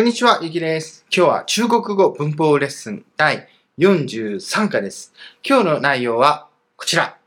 [0.00, 1.04] こんにちは、ゆきです。
[1.14, 5.12] 今日は中国語文法レッスン第43課です。
[5.46, 7.18] 今日の内容はこちら。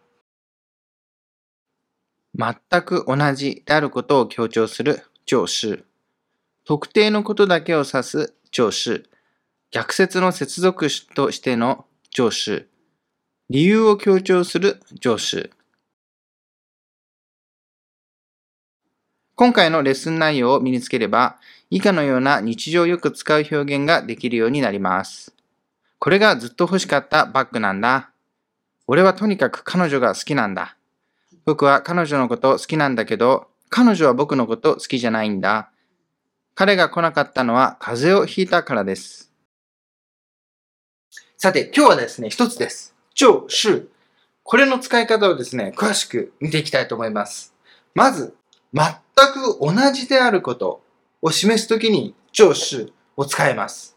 [2.35, 5.83] 全く同じであることを強調する上司。
[6.65, 9.03] 特定のことだけを指す上司。
[9.69, 12.65] 逆説の接続詞としての上司。
[13.51, 15.51] 理由を強調する上司。
[19.43, 21.35] 今回のレッスン内容を身につければ、
[21.69, 25.35] 以下のような日常よく使う表現ができるようになります。
[25.99, 28.11] これがずっと欲しかったバッグなんだ。
[28.87, 30.77] 俺はとにかく彼女が好きなんだ。
[31.43, 35.71] 僕は彼女のこと好きなんだけど、彼女は僕のこと好きじゃないんだ。
[36.55, 39.33] 彼が来なかったのは風邪をひいたからです。
[41.35, 42.95] さて、今日はですね、一つです。
[43.13, 43.89] 就是。
[44.43, 47.53] これの使い方をですね、詳しく見ていきたいと思います。
[47.93, 48.37] まず、
[48.73, 48.93] 全
[49.33, 50.81] く同じであること
[51.21, 53.95] を示すときに就是を使います。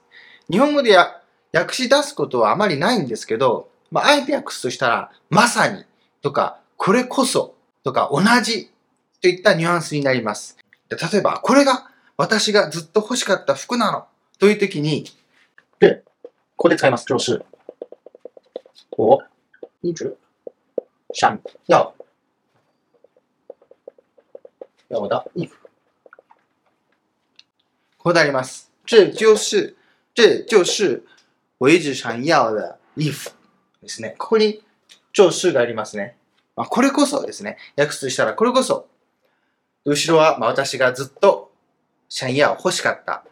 [0.50, 5.84] 日本語でや訳し出すことはあまりないんですけど、まあ、あえて訳すとしたら、まさに
[6.20, 8.70] とか、これこそとか、同じ
[9.22, 10.58] といったニュアンスになります。
[10.90, 14.06] 例えば、これが私がずっと欲しかった服なの
[14.38, 15.04] というときに、
[15.78, 16.02] で
[16.56, 17.04] ここで使います。
[17.06, 17.42] 就是
[18.96, 19.18] 我
[19.82, 20.16] 一直
[21.12, 21.94] 想要
[24.88, 25.56] 要我的衣服。
[27.98, 28.70] こうなります。
[28.84, 29.76] 这就是、
[30.14, 31.04] 这就是
[31.58, 33.32] 我一直想要的衣服
[33.82, 34.14] ですね。
[34.18, 34.62] ここに
[35.12, 36.16] 就是がありますね。
[36.54, 37.58] まあ、これこそですね。
[37.76, 38.88] 訳すとしたらこれこそ。
[39.84, 41.52] 後ろは、まあ、私がずっと
[42.08, 43.24] 想要欲しかった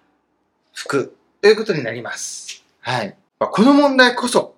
[0.72, 2.64] 服ということになります。
[2.80, 3.16] はい。
[3.38, 4.54] まあ、この問題こそ、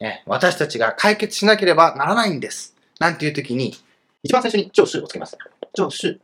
[0.00, 2.74] ね、私たちが解決しなければならないんです。
[2.98, 3.74] なんていう時に、
[4.22, 5.36] 一番最初に就是をつけます。
[5.74, 6.20] 就是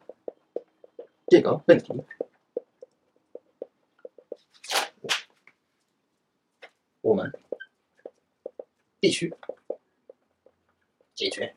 [1.33, 2.05] 这个问题，
[7.00, 7.33] 我们
[9.00, 9.33] 必须
[11.14, 11.55] 解決。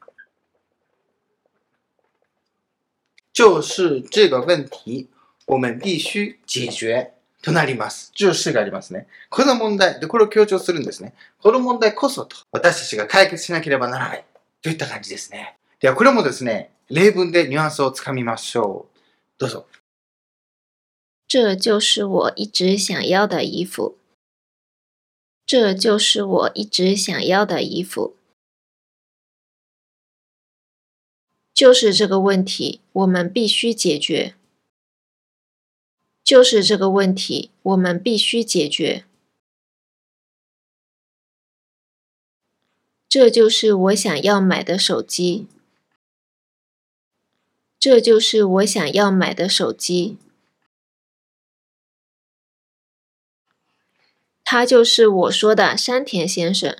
[3.34, 5.10] 就是这个問題、
[5.46, 7.12] 我們必須解決
[7.42, 8.14] となります。
[8.16, 9.08] 就是がありますね。
[9.30, 11.14] この問題、で、これを強調するんですね。
[11.42, 14.26] この問題こそと、私たちが解決しなければならない。
[14.62, 15.58] といった感じですね。
[15.82, 18.95] では、これもですね、例文でニュアンスをつかみましょう。
[19.39, 19.67] どうぞ。
[21.27, 23.97] 这就是我一直想要的衣服。
[25.47, 28.17] 这就是我一直想要的衣服。
[31.53, 34.35] 就是这个问题，我们必须解决。
[36.25, 39.05] 就是这个问题，我们必须解决。
[43.09, 45.49] 这就是我想要买的手机。
[47.88, 50.18] 这就是我想要买的手机。
[54.44, 56.76] 他就是我说的山田先生。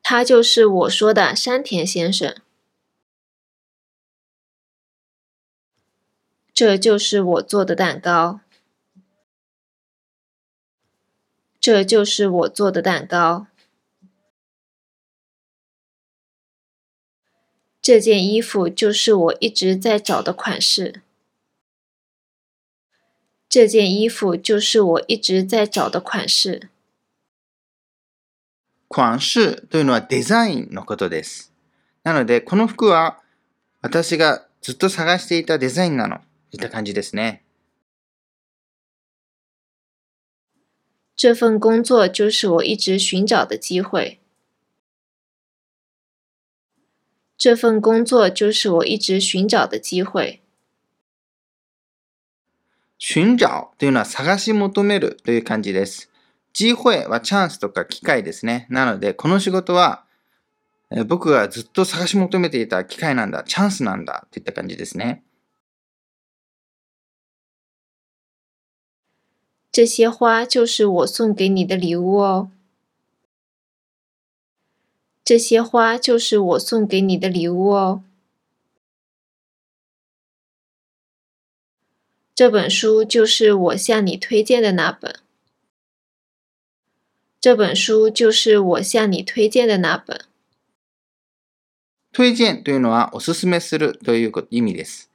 [0.00, 2.36] 他就是我说的山田先生。
[6.52, 8.38] 这就是我做的蛋糕。
[11.58, 13.48] 这就是我做的蛋糕。
[17.83, 21.01] 这件衣服就是我一直在找的款式。
[23.49, 26.69] 这件衣服就是我一直在找的款式。
[28.87, 31.51] 款式というのはデザインのことです。
[32.03, 33.19] なので、この服は
[33.81, 36.17] 私がずっと探していたデザインなの。
[36.51, 37.43] といった感じですね。
[41.15, 44.19] 这份工作就是我一直寻找的机会。
[47.36, 50.40] 这份工作就是我一直寻找的机会。
[52.98, 56.10] 尋找というのは探し求めるという感じです。
[56.52, 58.66] 機会はチャンスとか機会ですね。
[58.70, 60.04] なので、この仕事は、
[60.90, 65.22] えー僕がずっと探し求めていた機会なんだ、チャンスなんだといった感じですね。
[69.72, 72.50] 这些花就是我送给你的礼物哦。
[75.23, 78.03] 这些花就是我送给你的礼物哦。
[82.33, 85.19] 这本书就是我向你推荐的那本。
[87.41, 90.21] 这本书就是我向你推荐的那本。
[92.11, 95.09] 推薦というのはおすすめするという意味です。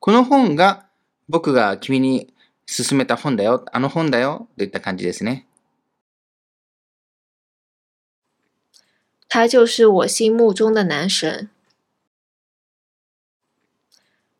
[0.00, 0.86] この本が
[1.28, 2.32] 僕が君に
[2.66, 5.46] 勧めた本だよ、あの本だよといった感じですね。
[9.35, 11.49] 他就是我心目中的男神。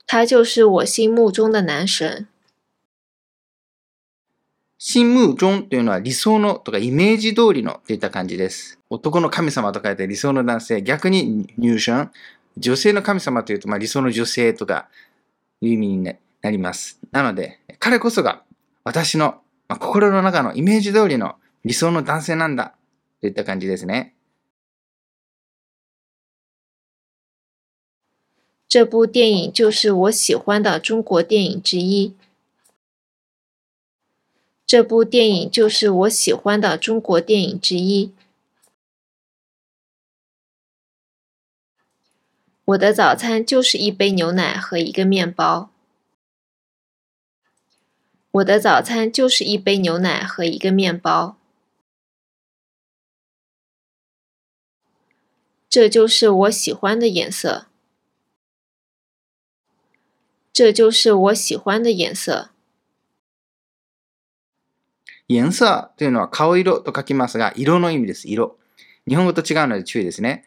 [0.05, 2.27] 他就是我心目中的男神。
[4.77, 8.77] 新無中というのは理想のとかイメージ通りのといった感じです。
[8.91, 10.83] 男の神様と書いて理想の男性。
[10.83, 12.11] 逆に入春。
[12.59, 14.89] 女性の神様というと、まあ、理想の女性とか
[15.61, 16.99] いう意味になります。
[17.11, 18.43] なので、彼こそが
[18.83, 22.75] 私の、まあ、心の中のイメージ通りの理想の男性なんだ
[23.21, 24.13] といった感じですね。
[28.73, 32.15] 这部电影就是我喜欢的中国电影之一。
[34.65, 38.11] 这部电影就是我喜欢的中国电影之一。
[42.65, 45.69] 我的早餐就是一杯牛奶和一个面包。
[48.31, 51.37] 我的早餐就是一杯牛奶和一个面包。
[55.69, 57.67] 这就是我喜欢的颜色。
[60.53, 62.51] 这就是我喜欢的颜色。
[65.25, 68.27] 颜色というのは顔色と書きますが、色の意味です。
[68.29, 68.59] 色。
[69.07, 70.45] 日本語と違うので注意ですね。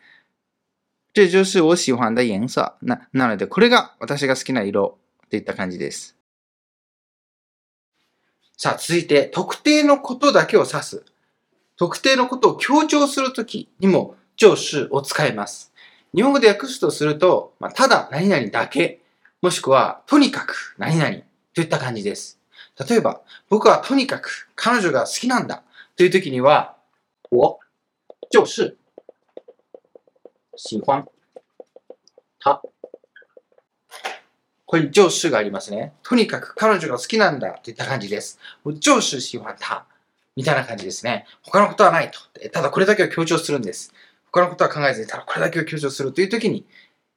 [1.13, 2.77] 这就是我喜欢的颜色。
[2.83, 4.97] な、なので、これが私が好きな色
[5.29, 6.17] といった感じです。
[8.57, 11.05] さあ、続いて、特定のことだけを指す。
[11.77, 15.73] 特定のことを強調するときにも、就是を使います。
[16.15, 19.01] 日本語で訳すとすると、まあ、ただ何々だけ、
[19.47, 21.19] もしくは、とにかく何々
[21.55, 22.41] といった感じです。
[22.89, 25.63] 例えば、僕はとにかく彼女が好きなんだ
[25.95, 26.75] という時には、
[27.31, 27.57] 我
[28.29, 28.77] 就是
[30.57, 31.07] 喜欢
[32.41, 32.61] 他。
[34.65, 35.93] これに上司がありますね。
[36.03, 38.41] とにかく彼女が好きなんだといった感じです。
[38.81, 39.87] 上司喜欢他。
[40.35, 41.25] みたいな感じですね。
[41.43, 42.19] 他のことはないと。
[42.51, 43.95] ただこれだけを強調するんです。
[44.33, 46.67] 他のことは考えずに、ただこれだけを強調するという時に、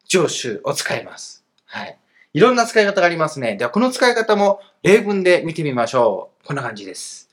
[0.07, 1.43] 上司を使います。
[1.65, 1.98] はい。
[2.33, 3.55] いろんな使い方がありますね。
[3.55, 6.47] では、この使い方も例文で見てみましょう。
[6.47, 7.27] こんな感じです。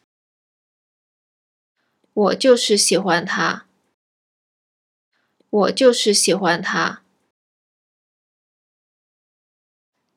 [2.14, 3.66] 我就是喜欢他。
[5.50, 7.02] 我就是喜欢他。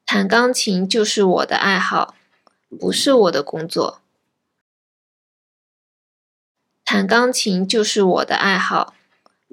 [0.06, 2.16] 弹钢琴就是我的爱好，
[2.80, 4.02] 不是我的工作。
[6.84, 8.96] 弹钢琴就是我的愛好，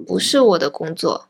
[0.07, 1.27] 不是我的工作。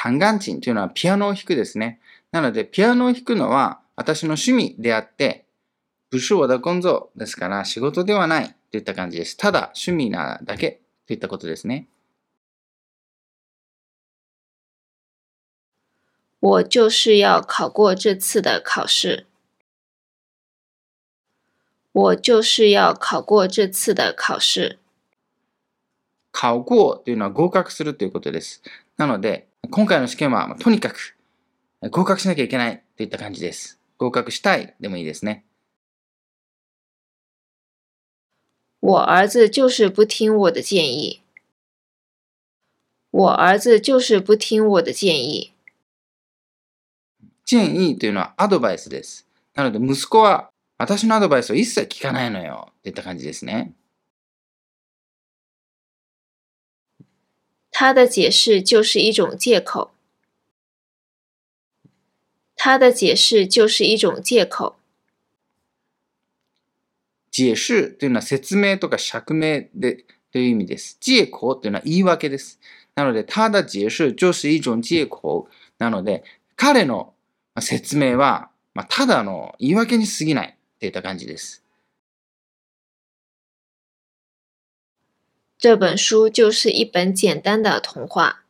[0.00, 1.98] 弹钢琴というのはピアノを弾くですね。
[2.30, 5.44] なので、ピアノを弾くのは私の趣味であって、
[6.12, 9.36] 不是我的工作ですから仕事ではないといった感じです。
[9.36, 11.88] ただ趣味なだけといったことですね。
[16.38, 19.26] 我就是要考过这次的考试。
[21.90, 24.78] 我就是要考过这次的考試。
[26.30, 28.62] 考過というのは合格するということです。
[28.96, 31.16] なので、今回の試験はとにかく
[31.90, 33.78] 合格しなきゃいけないといった感じです。
[33.98, 35.44] 合格したいでもいいですね。
[38.80, 41.20] 我儿子就是不听我的建议。
[43.10, 45.52] 我儿子就是不听我的建議。
[47.44, 49.26] 建議というのはアドバイスです。
[49.54, 52.72] なので、息子は私のアドバイスを一切聞かないのよ。
[52.82, 53.72] といった感じですね。
[57.80, 59.92] 他的解释就是一种借口。
[62.56, 64.80] 他的解释就是一种借口。
[67.30, 70.98] 解释というのは説明とか釈明でという意味です。
[71.00, 72.58] 借口というのは言い訳です。
[72.96, 75.46] なので、ただ解释就是一種借口。
[75.78, 76.24] なので、
[76.56, 77.14] 彼の
[77.60, 81.62] 説明は、まあ、ただの言い訳に過ぎないといった感じです。
[85.58, 88.44] 这本书就是一本简单的童话。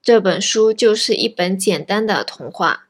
[0.00, 2.86] 这本书就是一本简单的童話。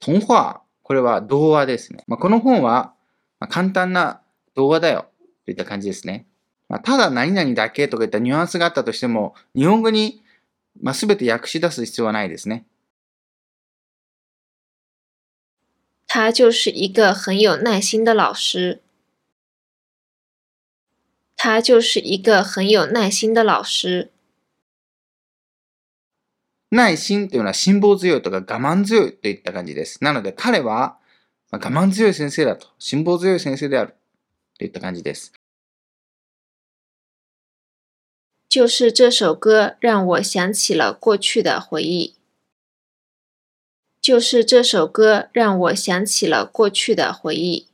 [0.00, 2.02] 童話、これは童話ですね。
[2.08, 2.92] まあ、この本は、
[3.38, 4.20] まあ、簡単な
[4.56, 5.06] 童話だよ
[5.44, 6.26] といった感じですね。
[6.68, 10.24] まあ、ただ何々だけとかいったニュアンスがあったとしても、日本語に、
[10.82, 12.66] まあ、全て訳し出す必要はないですね。
[16.08, 18.83] 他就是一个很有耐心的老师。
[21.43, 24.11] 他就是一个很有耐心的老师。
[26.71, 30.03] 耐心というのは辛抱強いとか我慢強いといった感じです。
[30.03, 30.97] なので彼は
[31.51, 33.95] 我慢強い先生だと、辛抱強い先生である
[34.57, 35.33] といった感じです。
[38.47, 42.15] 就是这首歌让我想起了过去的回忆。
[44.01, 47.67] 就是这首歌让我想起了过去的回忆。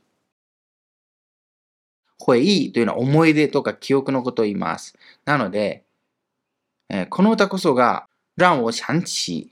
[2.25, 4.95] 回憶というのは思い出とか記憶のことを言います。
[5.25, 5.83] なので、
[6.89, 9.51] えーこの歌こそが、让我想起、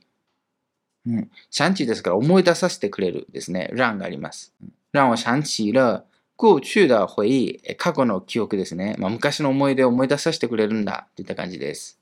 [1.05, 1.31] うん。
[1.49, 3.69] シャンチーですから思い出させてくれるですね。
[3.73, 4.53] 让があります。
[4.91, 8.95] 让我想起了过去的回忆、過去の記憶ですね。
[8.97, 11.99] まあ、昔の思い出を思い出させてくれるんだといった感じです。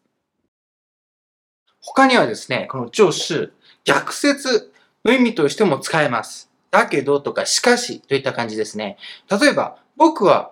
[1.81, 4.71] 他にはですね、この就是、逆説
[5.03, 6.51] の意味としても使えます。
[6.69, 8.97] だけどとかしかしといった感じですね。
[9.29, 10.51] 例えば、僕は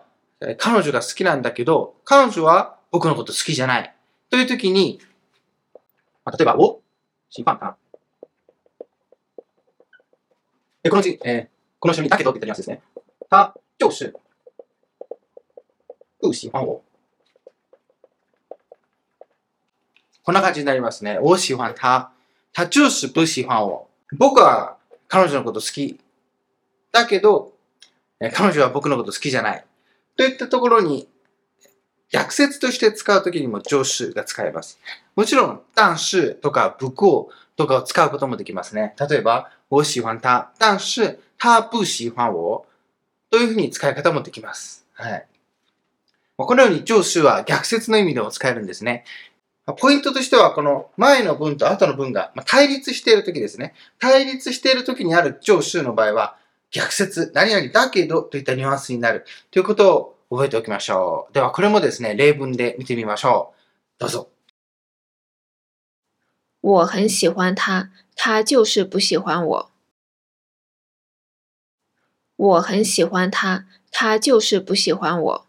[0.58, 3.96] 彼女が好きなんだけど、彼女は僕のこと好きじゃない。
[4.30, 5.00] という時に、
[6.24, 6.80] まあ、例えば、我
[7.30, 7.78] 喜欢他。
[10.84, 12.82] で、このうち、えーこの後ろにだけどって言ったニュアンスですね。
[13.30, 14.16] 他就是
[16.20, 16.82] 不喜欢我。
[20.24, 21.20] こんな感じになりますね。
[21.22, 22.12] 我喜欢他。
[22.54, 23.88] 他就是不喜欢我。
[24.18, 24.78] 僕は
[25.08, 26.00] 彼女のこと好き。
[26.92, 27.54] だけど、
[28.20, 29.66] え彼女は僕のこと好きじゃない。
[30.18, 31.08] といったところに、
[32.12, 34.80] 逆説として使うときにも助詞が使えます。
[35.16, 38.96] もちろん、但是とか不幸とかを使うこともできますね。
[39.10, 42.66] 例えば、我喜欢他、但是他不喜欢我
[43.30, 44.86] というふうに使い方もできます。
[44.94, 45.28] はい。
[46.38, 49.06] このように助詞は逆説の意味でも使えるんですね。
[49.78, 53.74] ポイントとしては、この前の文と後の文が対立しているときですね。
[54.00, 56.38] 対立しているときにある助詞の場合は、
[56.76, 61.34] 逆説、何々だけどといったニュアンスになるということを覚えておきましょう。
[61.34, 63.54] では、これもですね、例文で見てみましょ
[63.98, 64.00] う。
[64.00, 64.28] どうぞ。
[66.60, 69.72] 我很喜欢他，他就是不喜欢我。
[72.36, 75.48] 我很喜欢他，他就是不喜欢我。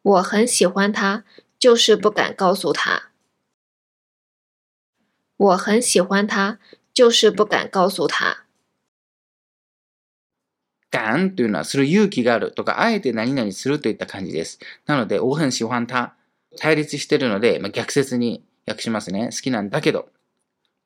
[0.00, 1.24] 我很喜欢他，
[1.58, 3.10] 就是不敢告诉他。
[5.36, 6.58] 我很喜欢他，
[6.96, 8.46] 就是不敢告诉他。
[10.90, 14.58] ガンというのはする勇気があるとか、あえて何々するといった感じです。
[14.86, 16.16] なので、我很喜欢他。
[16.56, 19.28] 対立しているので、まあ、逆説に訳しますね。
[19.30, 20.08] 好きなんだけど。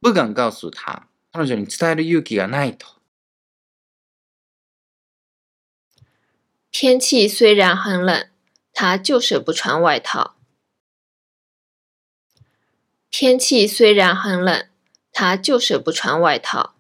[0.03, 1.07] 不敢告訴他。
[1.31, 2.89] 彼女に伝える勇気がないと。
[6.73, 8.31] 天气虽然很冷，
[8.73, 10.35] 他就是不穿外套。
[13.13, 14.70] 天气虽然很冷，
[15.21, 16.71] 他就是不穿外套。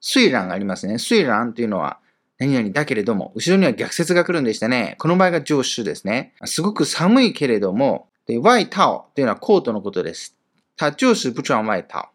[0.00, 0.96] 虽然がありますね。
[0.96, 2.00] 虽然というのは、
[2.38, 4.96] 何々だけれども、後ろには逆説が来るんでしたね。
[4.98, 6.32] この場合が上司ですね。
[6.46, 10.34] すごく寒いけれども、で、外套というのはコートのことです。
[10.78, 12.08] 他就是不穿外套。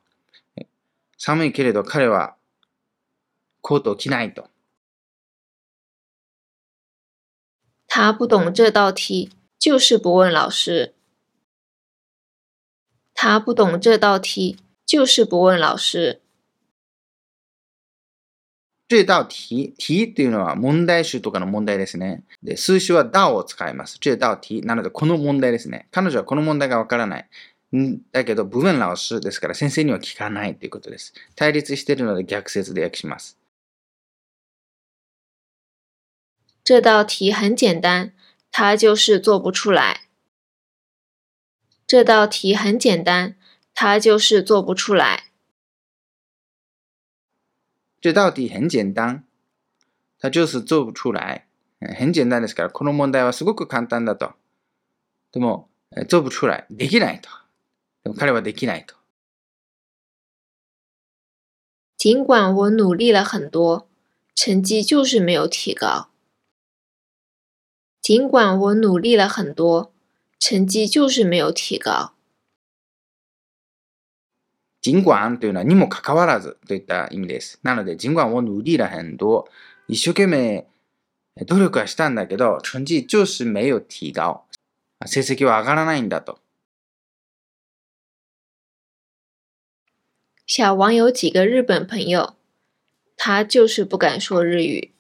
[1.20, 2.36] 寒いけれど彼は
[3.62, 4.50] コートを着ないと。
[7.88, 10.97] 他不懂这道题，就是不问老师。
[13.20, 16.22] 他不懂这道题，就是不问老师。
[18.88, 22.24] 这道題、題っていうのは問題集とかの問題ですね。
[22.44, 23.98] で、数詞はだを使います。
[24.00, 24.62] 这道題。
[24.62, 25.88] なので、この問題ですね。
[25.90, 27.28] 彼女はこの問題がわからない。
[27.76, 31.16] んだけど、部分老師ですから先生には聞かないということです。
[31.36, 33.36] 対立しているので逆説で訳します。
[36.64, 38.14] 这道题很简单，
[38.52, 40.07] 他就是做不出来。
[41.87, 43.37] 这道题很简单，
[43.75, 45.33] 他就是做不出来。
[48.01, 49.25] 这道題很簡單。
[50.19, 51.47] 他就是做不出来。
[51.81, 54.35] え很簡單ですから、この問題はすごく簡単だと。
[55.33, 56.65] でも、え做不出来。
[56.71, 57.29] できないと。
[58.05, 58.95] でも彼はできないと。
[61.97, 63.87] 尽管我努力了很多，
[64.35, 66.09] 成绩就是没有提高。
[68.01, 69.93] 尽管我努力了很多，
[70.39, 72.13] 成绩就是没有提高。
[74.81, 77.61] 尽管というのはにもかかわらずといった意味です。
[77.63, 79.49] なので、尽管我努力了很多。
[79.87, 80.67] 一生懸命
[81.47, 84.45] 努力はしたんだけど、成績就是没有提高。
[85.07, 86.41] 成績は上がらないんだと。
[90.47, 92.37] 小王有几个日本朋友，
[93.17, 94.93] 他就是不敢说日语。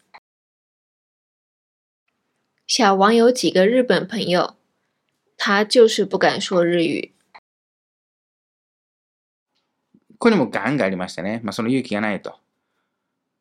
[2.66, 4.55] 小王有几个日本朋友，
[5.37, 7.13] 他就是不敢说日语。
[10.19, 11.41] ここにもガンがありましたね。
[11.43, 12.35] まあ、その勇気がないと。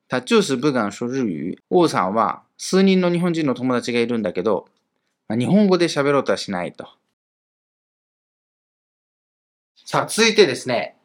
[0.08, 1.58] 他就是不敢说日语。
[1.70, 4.68] 王さんは数人の日本人の友達がいるんだけど、
[5.26, 6.86] まあ日本語で喋ろうとはしないと。
[9.86, 10.96] さあ、続いてですね。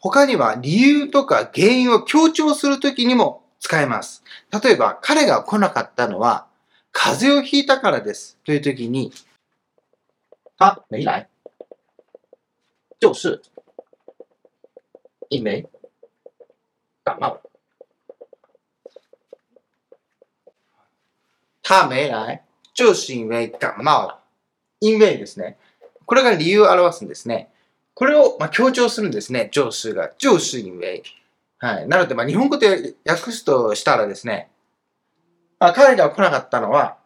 [0.00, 4.22] 他には理由とか原因を強調するときにも使えます。
[4.62, 6.46] 例えば、彼が来なかったのは、
[6.92, 8.38] 風邪をひいたからです。
[8.44, 9.12] というときに、
[10.58, 11.28] 他没来，
[12.98, 13.40] 就是
[15.28, 15.68] 因为
[17.04, 17.38] 感冒。
[21.62, 24.24] 他没来、就是因为感冒了。
[24.80, 25.56] 因为ですね。
[26.06, 27.52] これが理由を表すんですね。
[27.94, 29.50] これを、まあ、強調するんですね。
[29.52, 30.10] 上司が。
[30.18, 31.04] 上司因为。
[31.58, 31.88] はい。
[31.88, 34.50] なので、まあ、日本語で訳すとしたらですね、
[35.60, 36.98] まあ、彼が来なかったのは、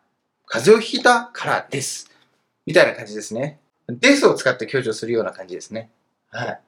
[0.47, 2.12] 風邪をひいたからです。
[2.67, 3.61] みたいな感じですね。
[3.89, 5.91] ですを使って強調するような感じですね。
[6.31, 6.61] はい。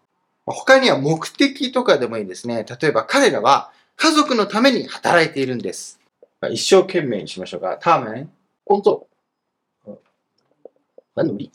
[0.46, 2.66] 他には目的とかでもいいですね。
[2.68, 6.00] 例えば彼らは家族のために働いているんです。
[6.50, 7.78] 一生懸命にしましょうか。
[7.80, 8.30] 他们
[8.64, 9.06] 工作。
[11.14, 11.50] 很努力。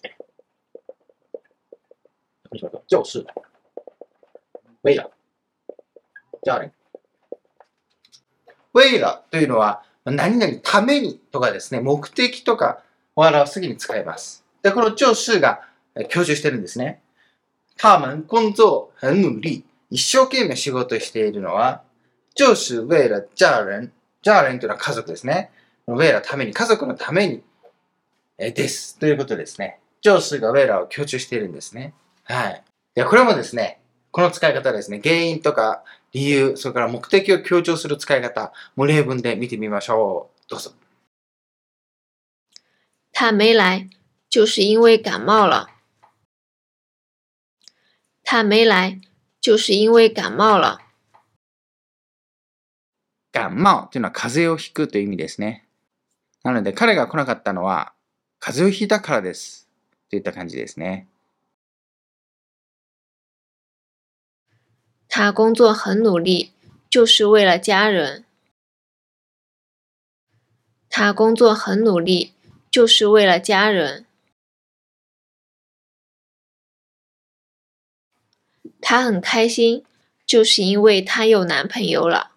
[2.88, 3.25] 就是
[4.81, 5.12] 为了
[6.41, 6.72] 家人。
[8.72, 12.81] 为了というのは、何々ためにとかですね、目的とか
[13.19, 14.43] を表すぎに使います。
[14.63, 15.61] で、この上司が
[16.09, 17.01] 強調してるんですね。
[17.77, 19.63] 他们工作很努力。
[19.89, 21.83] 一生懸命仕事しているのは、
[22.35, 23.91] 就是为了家人。
[24.21, 25.49] 家人というのは家族ですね。
[25.88, 27.41] 为了ために、家族のために、
[28.38, 28.97] えです。
[28.99, 29.79] ということですね。
[30.01, 31.93] 上司が为了を強調しているんですね。
[32.23, 32.63] はい。
[32.95, 33.79] で、これもですね、
[34.11, 35.83] この使い方ですね、原因とか
[36.13, 40.49] 理由、それから目的を強調する使い方、もう例文で見てみましょう。
[40.49, 40.71] どうぞ。
[43.18, 43.88] 他没来，
[44.28, 45.70] 就是因为感冒了。
[48.22, 49.00] 他没来，
[49.40, 50.80] 就是因为感冒了。
[53.30, 55.66] 感冒というのは風邪をひくという意味ですね。
[56.42, 57.92] なので彼が来なかったのは
[58.38, 59.68] 風邪をひいたからです。
[60.10, 61.08] といった感じですね。
[65.08, 66.52] 他工作很努力，
[66.90, 68.24] 就是为了家人。
[70.88, 72.34] 他工作很努力，
[72.70, 74.06] 就是为了家人。
[78.80, 79.84] 她很开心，
[80.26, 82.32] 就是因为她有男朋友了。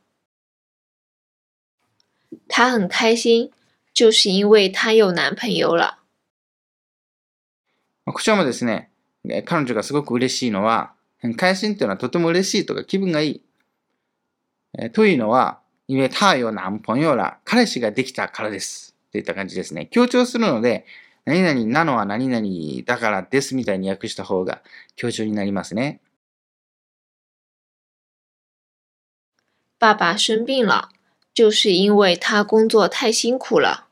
[2.48, 3.52] 她很开心，
[3.94, 6.00] 就是因为她有男朋友了。
[8.06, 8.90] こちらもですね、
[9.44, 10.94] 彼女がすごく嬉しいのは、
[11.36, 13.42] 開心というのはとても嬉しいとか気分がいい。
[14.80, 17.39] えというのは、因为他有男朋友了。
[17.43, 18.90] 彼氏ができたからです。
[19.12, 19.87] といった感じですね。
[19.87, 20.87] 強調するので、
[21.25, 24.62] 何々なのは何々だからですみたいに訳した方が
[24.96, 26.01] 強調になりますね。
[29.79, 30.88] 爸爸生病了，
[31.35, 33.88] 就是因为他工作太辛苦了。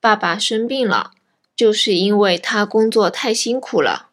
[0.00, 1.12] 爸爸生病了，
[1.56, 4.10] 就是因为他工作太辛苦了。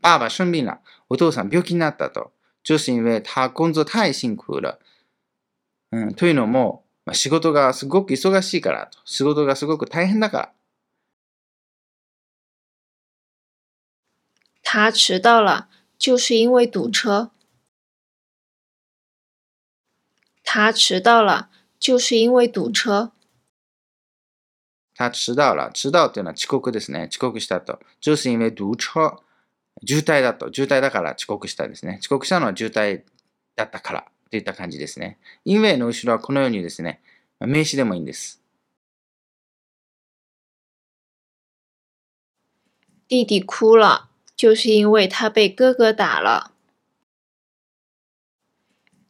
[0.00, 0.80] 爸爸生病了。
[1.08, 2.32] お父さん病気になったと。
[2.62, 4.78] 就是因为他工作太辛苦了。
[5.92, 8.98] うん、というのも、まあ、仕事がすごく忙しいからと。
[9.04, 10.52] 仕事がすごく大変だから。
[14.62, 15.68] 他迟到了。
[15.98, 17.30] 就是因为堵车，
[20.42, 23.12] 他迟到了，就是因为堵车。
[24.94, 25.70] 他迟到了。
[25.72, 27.08] 迟到というのは遅刻ですね。
[27.10, 27.80] 遅刻したと。
[28.00, 29.20] 就是因为堵車。
[29.86, 30.50] 渋滞だと。
[30.52, 31.98] 渋滞だから遅刻したですね。
[32.00, 33.02] 遅刻したのは渋滞
[33.56, 35.18] だったからといった感じですね。
[35.44, 37.00] 因为の後ろはこのようにですね、
[37.40, 38.40] 名詞でもいいんです。
[43.08, 44.08] 弟弟哭了。
[44.36, 46.52] 就是因为他被哥哥打了，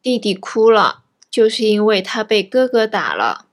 [0.02, 3.46] 弟弟哭了，就是因为他被哥哥打了。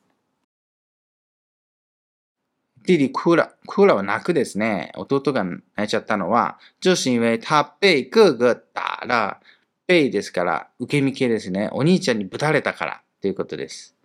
[2.83, 4.91] 弟弟哭了，哭了は泣くですね。
[4.95, 9.39] 弟が泣いちゃったのは、就是因为他被哥哥打了。
[9.87, 11.69] 被ですから、受け身系ですね。
[11.71, 13.95] お兄ちゃんにぶたれたからということです。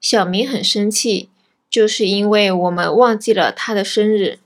[0.00, 1.30] 小明很生气。
[1.68, 4.38] 就是因为我们忘记了他的生日。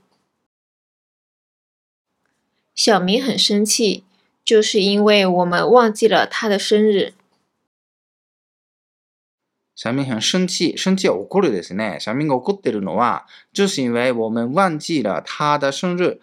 [2.75, 4.05] 小明很生气，
[4.43, 7.13] 就是因为我们忘记了他的生日。
[9.77, 12.01] 小明很生气，生气は怒るですね。
[12.01, 16.21] 小明が怒ってるのは、就是因为我们忘记了他的生日。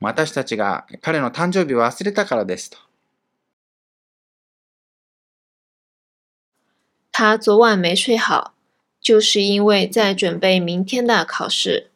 [0.00, 2.78] 私たちが彼の誕生日を忘れたからですと。
[7.12, 8.54] 他昨晚没睡好。
[9.00, 11.90] 就是因为在准备明天的考试。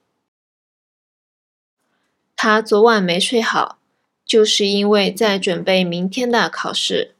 [2.34, 3.78] 他昨晚没睡好，
[4.24, 7.14] 就是因为在准备明天的考试。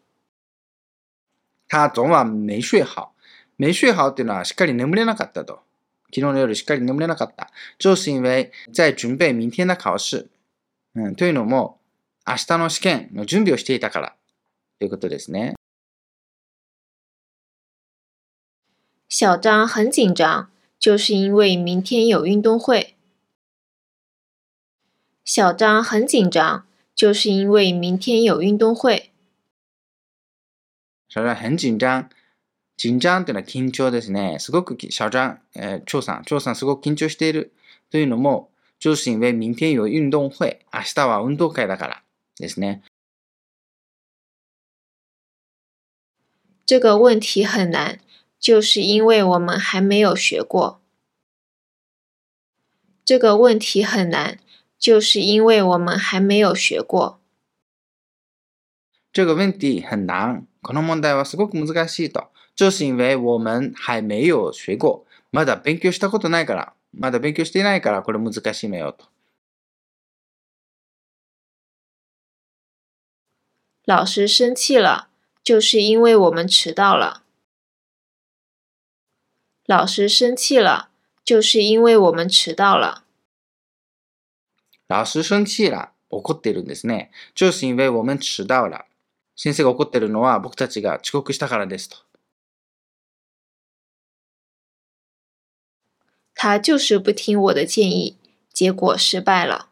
[1.69, 3.15] 他昨晚没睡好。
[3.57, 5.63] 没睡好っていうのはしっかり眠れなかったと。
[6.07, 7.51] 昨日の夜しっかり眠れなかった。
[7.79, 10.29] 就是因为在準備明天的考試。
[10.95, 11.81] うん、というのも、
[12.27, 14.17] 明日の試験の準備をしていたから
[14.79, 15.55] ということですね。
[19.09, 22.97] 小张很紧张，就是因为明天有运动会。
[25.25, 29.13] 小张很紧张，就是因为明天有运动会。
[31.09, 32.09] 小张很紧张，
[32.77, 34.39] 緊張というのは緊張ですね。
[34.41, 37.53] すごくき、小張、えー、張さん、張さんすごく緊張している
[37.91, 40.60] というのも、就是因为明天有運動会。
[40.72, 42.04] 明日は運動会だから
[42.38, 42.82] ですね。
[46.66, 48.00] 这个问题很难，
[48.40, 50.80] 就是因为我们还没有学过。
[53.04, 54.38] 这个问题很难，
[54.78, 57.20] 就是因为我们还没有学过。
[59.12, 60.46] 这个问题很難。
[60.62, 62.30] この問題はすごく難しいと。
[62.56, 65.06] 就是因为我们还没有学过。
[65.32, 66.74] まだ勉強したことないから。
[66.97, 69.07] まだ勉強していないからこれ難しいのよと。
[73.87, 75.09] 老师生气了，
[75.43, 77.23] 就是因为我们迟到了。
[79.67, 80.89] 老师生气了，
[81.25, 83.05] 就是因为我们迟到了。
[84.87, 85.93] 老师生气了。
[86.11, 87.11] 怒ってるんですね。
[87.35, 88.87] 就是因为我们迟到了。
[89.35, 91.97] 先生が怒ってるのは僕たちが遅刻したからですと。
[96.35, 98.17] 他就是不听我的建议，
[98.53, 99.69] 结果失败了。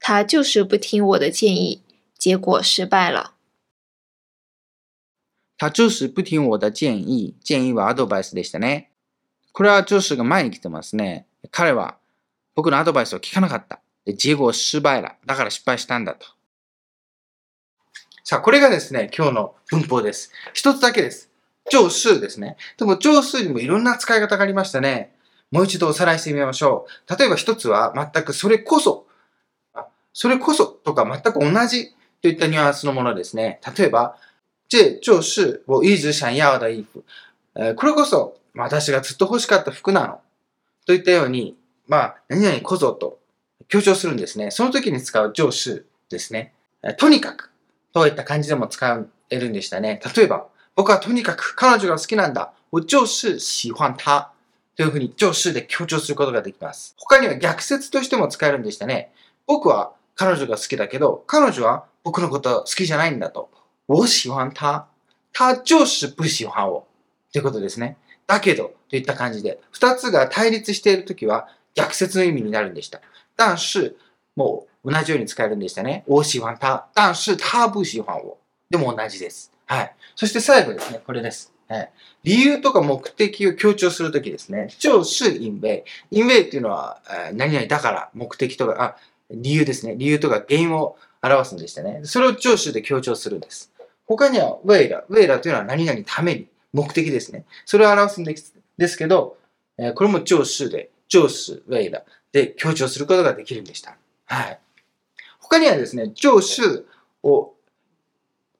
[0.00, 1.82] 他就是不听我的建议，
[2.16, 3.34] 结果失败了。
[5.56, 7.34] 他就是不听我的建議。
[7.42, 8.90] 建議はアドバイスでしたね。
[9.52, 11.26] これは上司が前に来てますね。
[11.50, 11.98] 彼は
[12.54, 13.80] 僕のアドバイスを聞かなかった。
[14.04, 15.16] で、結果失敗だ。
[15.26, 16.26] だから失敗したんだと。
[18.22, 20.30] さあ、これがですね、今日の文法です。
[20.52, 21.27] 一つだけです。
[21.70, 22.56] 上数ですね。
[22.76, 25.14] でも上数にもいろんな使い方がありましたね。
[25.50, 27.16] もう一度おさらいしてみましょう。
[27.16, 29.06] 例えば一つは全くそれこそ、
[30.12, 33.60] それこそとか全く同じといったニュアンスのものですね。
[33.76, 34.16] 例えば、
[34.68, 37.04] 这就是我一直想要的衣服。
[37.76, 40.20] これこそ私がずっと欲しかった服なの。
[40.86, 43.18] といったように、まあ、何々こそと
[43.68, 44.50] 強調するんですね。
[44.50, 46.52] その時に使う上司ですね。
[46.98, 47.50] とにかく、
[47.92, 50.00] といった感じでも使えるんでしたね。
[50.14, 52.52] 例えば、僕はとにかく彼女が好きなんだ。
[52.70, 54.30] 我就是喜欢他。
[54.76, 56.94] というふうに上司で強調することができます。
[56.96, 59.10] 他には逆説としても使えるんでしたね。
[59.44, 63.50] 僕は彼女が好きだけど、彼女は僕のこと好きじゃないんだと。
[63.88, 64.86] 我喜欢他。
[65.32, 66.84] 他就是不喜欢我。
[67.32, 67.96] ということですね。
[68.28, 73.00] だけど、といった感じで、二つが対立しているときは逆説の意味になるんでした。
[73.36, 73.96] 但是、
[74.36, 76.04] もう同じように使えるんでしたね。
[76.06, 76.88] 我喜欢他。
[76.94, 78.36] 但是他不喜欢我。
[78.70, 79.57] でも同じです。
[79.68, 79.94] はい。
[80.16, 81.00] そして最後ですね。
[81.06, 81.52] これです。
[81.68, 81.90] はい、
[82.24, 84.68] 理由とか目的を強調するときですね。
[84.78, 85.84] 就是因为。
[86.10, 88.96] 因为っていうのは、え何々だから目的とか、あ、
[89.30, 89.94] 理由ですね。
[89.96, 92.00] 理由とか原因を表すんでしたね。
[92.04, 93.70] それを上司で強調するんです。
[94.06, 95.04] 他には、ウェイラ。
[95.06, 97.44] ウェイラというのは何々ために、目的ですね。
[97.66, 99.36] それを表すんですですけど、
[99.76, 102.02] えこれも上司で、上司、ウェイラ
[102.32, 103.98] で強調することができるんでした。
[104.24, 104.58] はい。
[105.38, 106.62] 他にはですね、上司
[107.22, 107.52] を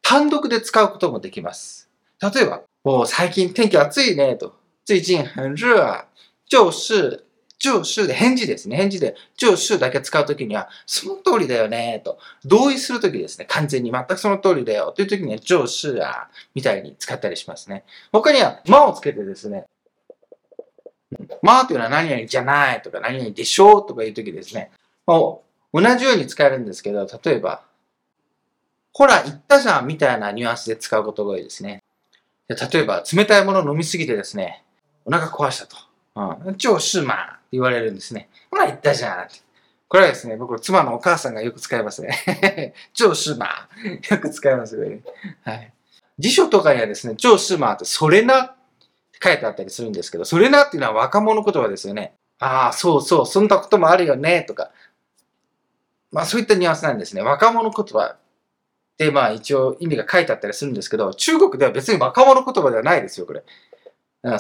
[0.09, 1.91] 単独で使うこともできます。
[2.23, 4.55] 例えば、もう最近天気暑いね、と。
[4.87, 6.07] 最近很热啊。
[6.49, 7.27] 就是
[7.59, 8.77] 就是で返事ですね。
[8.79, 12.19] 返事で、就是だけ使うときには、その通りだよね、と。
[12.43, 13.45] 同意するときですね。
[13.51, 14.95] 完全に全くその通りだよ。
[14.97, 17.85] というときには、就是あ、みたいに使ったりしますね。
[18.11, 19.67] 他には、まをつけてですね。
[21.43, 24.71] まあというのは何々じゃないとか、何々でしょうとかいうときですね。
[25.07, 25.45] も
[25.75, 27.68] う、同じように使えるんですけど、例えば、
[28.93, 31.83] ほら、言ったじゃんみたいなニュアンスで使うことが多いですね。
[32.49, 34.65] 例えば、冷たいものを飲みすぎてですね、
[35.05, 35.77] お腹壊したと。
[36.47, 36.57] うん。
[36.57, 38.29] 超シューマーって言われるんですね。
[38.51, 39.41] ほら、言ったじゃんって。
[39.89, 42.75] これはですね、僕、妻のお母さんがよく使いますね。
[42.93, 44.15] 超シューマー。
[44.15, 45.01] よく使いますね。
[45.45, 45.73] はい。
[46.19, 48.49] 辞書とかにはですね、超シューマーって、それなっ
[49.13, 52.15] て書いてあったりするんですけど、それなっていうのは若者言葉ですよね。
[52.39, 54.71] ああ、そうそう、そんなこともあるよね、とか。
[56.11, 57.23] まあ、そういったニュアンスなんですね。
[57.23, 58.17] 若者言葉
[58.99, 63.45] で、まあ、一応意味が書いてあったりするんですけど、中国では別に若者言葉ではないですよ、これ。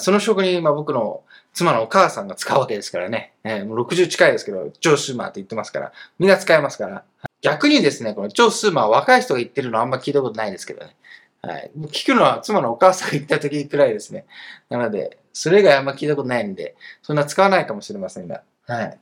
[0.01, 3.33] その職に、まあ、僕の妻のお母さんが使うわけですからね。
[3.45, 7.05] えー、もう60近いですけど、超スーマーって言ってますから、みんな使えますから。
[7.41, 10.97] 逆にですね、この超スーマー若い人が言ってるのはあんま聞いたことないですけどね。
[11.43, 11.71] はい。
[11.93, 14.27] 聞くのは妻のお母さんが言った時くらいですね。
[14.69, 18.43] なので、それ以外あんま聞いたことないんで、そんな使わないかもしれませんが。
[18.67, 18.99] はい。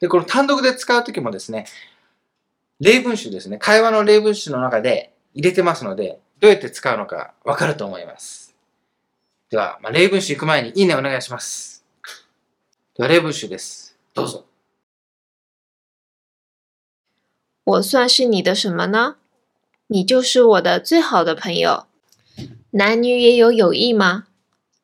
[0.00, 1.66] で、この単独で使う時もですね、
[2.82, 3.58] 例文集ですね。
[3.58, 8.56] 会話の例文集の中で入れてますので、どうやって使うのかわかると思います。
[9.50, 11.84] では、まあ、例文集行く前にいいねお願いします。
[12.96, 13.96] では、例文集です。
[14.12, 14.46] どうぞ。
[17.62, 19.14] 我算是你的什么呢？
[19.86, 21.86] 你就是我的最好的朋友。
[22.72, 24.24] 男女也有友谊吗？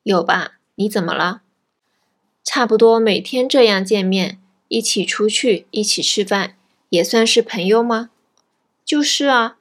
[0.04, 0.61] 有吧？
[0.76, 1.40] 你怎么了？
[2.44, 6.54] 差不多每天这样见面，一起出去，一起吃饭，
[6.88, 8.11] 也算是朋友吗？
[8.85, 9.59] 就是啊，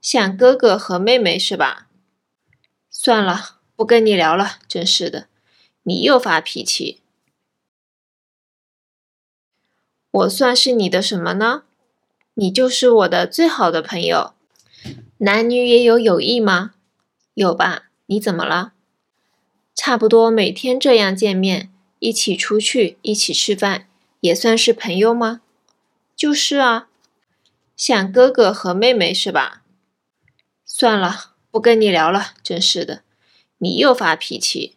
[0.00, 1.88] 像哥哥和妹妹是吧？
[2.90, 5.28] 算了，不跟你聊了，真是的，
[5.84, 7.00] 你又发脾气。
[10.10, 11.64] 我算是你的什么呢？
[12.34, 14.34] 你就是我的最好的朋友。
[15.18, 16.74] 男女也有友谊吗？
[17.34, 17.90] 有吧？
[18.06, 18.74] 你怎么了？
[19.74, 23.88] 差不多每天这样见面，一起出去，一起吃饭，
[24.20, 25.40] 也算是朋友吗？
[26.15, 26.87] 就是啊，
[27.75, 29.63] 像哥哥和妹妹是吧？
[30.65, 33.03] 算了，不跟你聊了，真是的，
[33.57, 34.75] 你又发脾气。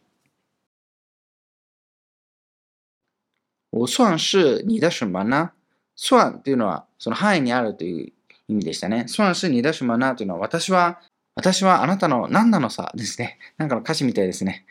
[3.70, 5.52] 我算是你的什么呢？
[5.96, 8.12] 算というのは、その範囲にあるという
[8.48, 9.06] 意味でしたね。
[9.08, 11.00] 算是你的什么呢というのは、私は、
[11.34, 13.38] 私はあなたの何なのさですね。
[13.56, 14.64] なんかの歌詞みたいですね。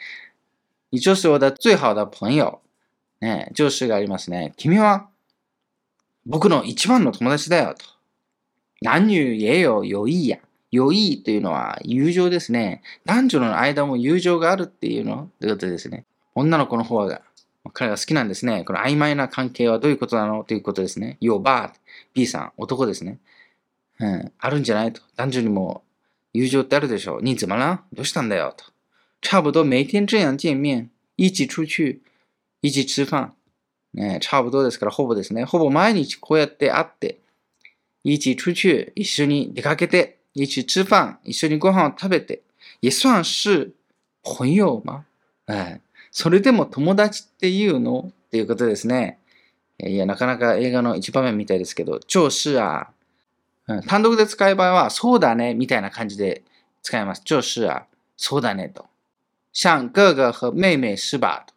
[0.91, 2.61] 你就是我的最好的朋友。
[3.21, 4.53] ね、上司がありますね。
[4.57, 5.07] 君は
[6.26, 7.84] 僕の一番の友達だよと。
[8.82, 10.38] 何女也有友谊や。
[10.72, 12.82] 友谊というのは友情ですね。
[13.04, 16.04] 男女の間も友情があるっていうのということですね。
[16.34, 17.22] 女の子の方が
[17.72, 18.64] 彼が好きなんですね。
[18.64, 20.44] この曖昧な関係はどういうことなの？
[20.44, 21.16] ということですね。
[21.20, 21.72] よ、ば
[22.12, 23.18] B さん、男ですね。
[24.00, 25.00] うん、あるんじゃないと。
[25.16, 25.82] 男女にも
[26.34, 27.22] 友情ってあるでしょう。
[27.22, 28.64] 你怎么了どうしたんだよと。
[29.22, 30.90] 差不多每天这样见面。
[31.14, 32.02] 一起出去。
[32.60, 33.35] 一起吃飯。
[33.96, 35.44] ね、差不多ですから、ほぼですね。
[35.44, 37.18] ほぼ毎日こうやって会って、
[38.04, 42.42] 一起出去、一緒に出かけて、一起吃飯、一緒にご飯を食べて、
[42.80, 43.72] 也算是
[44.22, 45.04] 朋友吗？
[45.46, 45.80] 哎。
[46.12, 48.12] それでも友達っていうの？
[48.28, 49.18] っていうことですね。
[49.78, 52.88] いや、なかなか映画の一場面みたいですけど、超是啊。
[53.66, 56.42] うん、単独で使う場合は、そうだね、みたいな感じで
[56.82, 57.22] 使います。
[57.24, 57.86] 超是啊。
[58.16, 58.86] そうだね、と。
[59.52, 61.44] 像哥哥和妹妹是吧？
[61.46, 61.54] と。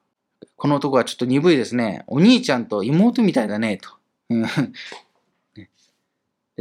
[0.59, 2.03] この男はちょっと鈍いですね。
[2.07, 3.89] お兄ちゃんと妹みたいだね、と。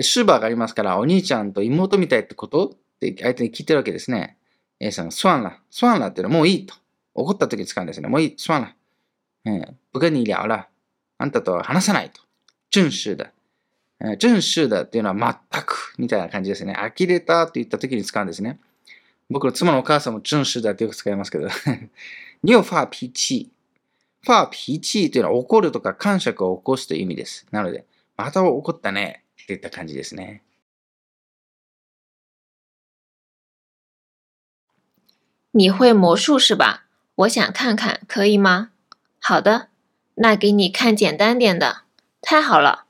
[0.00, 2.68] シューバーがありますから、お兄ちゃんと妹みたいってこと？
[2.68, 4.37] って相手に聞いてるわけですね。
[4.78, 6.74] A さん、スワンラ、スワンラってのはもういいと。
[7.14, 8.08] 怒った時に使うんですね。
[8.08, 8.76] もういい、すまない。
[9.46, 10.66] えー、不跟你聊了。
[11.18, 12.22] あんたとは話さないと。
[12.70, 13.32] 正式だ。
[14.00, 16.74] えー、正式だっていうのは全くみたいな感じですね。
[16.74, 18.61] 呆れたって言った時に使うんですね。
[19.28, 21.48] 僕の妻のお母さんも正式だってよく使いますけど。
[22.42, 23.11] 你有发脾
[24.29, 24.31] 气。
[24.31, 27.47] 发脾气というのは怒るとか感触を起こすという意味です。
[27.51, 30.43] なので、また怒ったねっていった感じですね。
[35.53, 36.85] 你会魔术是吧？
[37.14, 38.71] 我想看看，可以吗？
[39.19, 39.69] 好的，
[40.17, 41.85] 那给你看简单点的。
[42.21, 42.85] 太好了，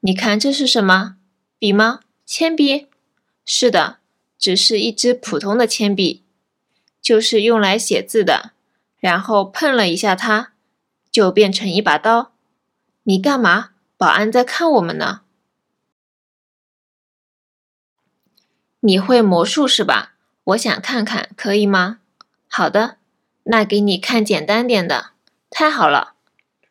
[0.00, 1.16] 你看这是什么？
[1.58, 2.00] 笔吗？
[2.26, 2.88] 铅笔？
[3.46, 3.98] 是的，
[4.38, 6.22] 只是一支普通的铅笔，
[7.00, 8.52] 就是用来写字的。
[9.00, 10.53] 然后碰了一下它，
[11.14, 12.32] 就变成一把刀。
[13.04, 13.70] 你干嘛？
[13.96, 15.20] 保安在看我们呢。
[18.80, 20.14] 你会魔术是吧？
[20.42, 22.00] 我想看看，可以吗？
[22.48, 22.96] 好的。
[23.44, 25.12] 那给你看简单点的，
[25.48, 26.14] 太好了。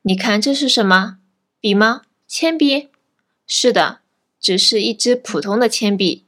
[0.02, 1.20] 你看这是什么？
[1.62, 2.02] 笔吗？
[2.28, 2.90] 铅笔？
[3.48, 4.02] 是的，
[4.42, 6.26] 只是一支普通的铅笔，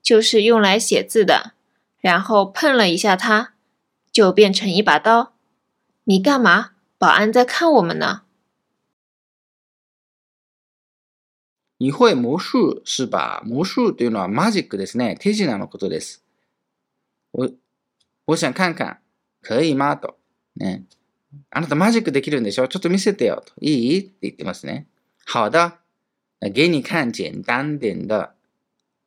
[0.00, 1.54] 就是用来写字的。
[1.98, 3.54] 然后碰了一下它，
[4.12, 5.32] 就变成一把刀。
[6.04, 6.71] 你干嘛？
[7.02, 8.22] 保安在看我们呢？
[11.78, 13.42] 你会魔术是吧？
[13.44, 15.16] 魔术というのはマジックですね。
[15.18, 16.22] 手品のことです。
[17.32, 17.52] 我
[18.26, 19.00] 我想看看。
[19.42, 19.96] 可以吗？
[19.96, 20.16] と。
[20.54, 20.84] ね。
[21.50, 22.68] あなたマジックできるんでしょ？
[22.68, 23.52] ちょっと見せてよと。
[23.60, 23.98] いい？
[23.98, 24.86] って言ってますね。
[25.26, 25.80] 好的。
[26.54, 28.36] 给你看简单点的。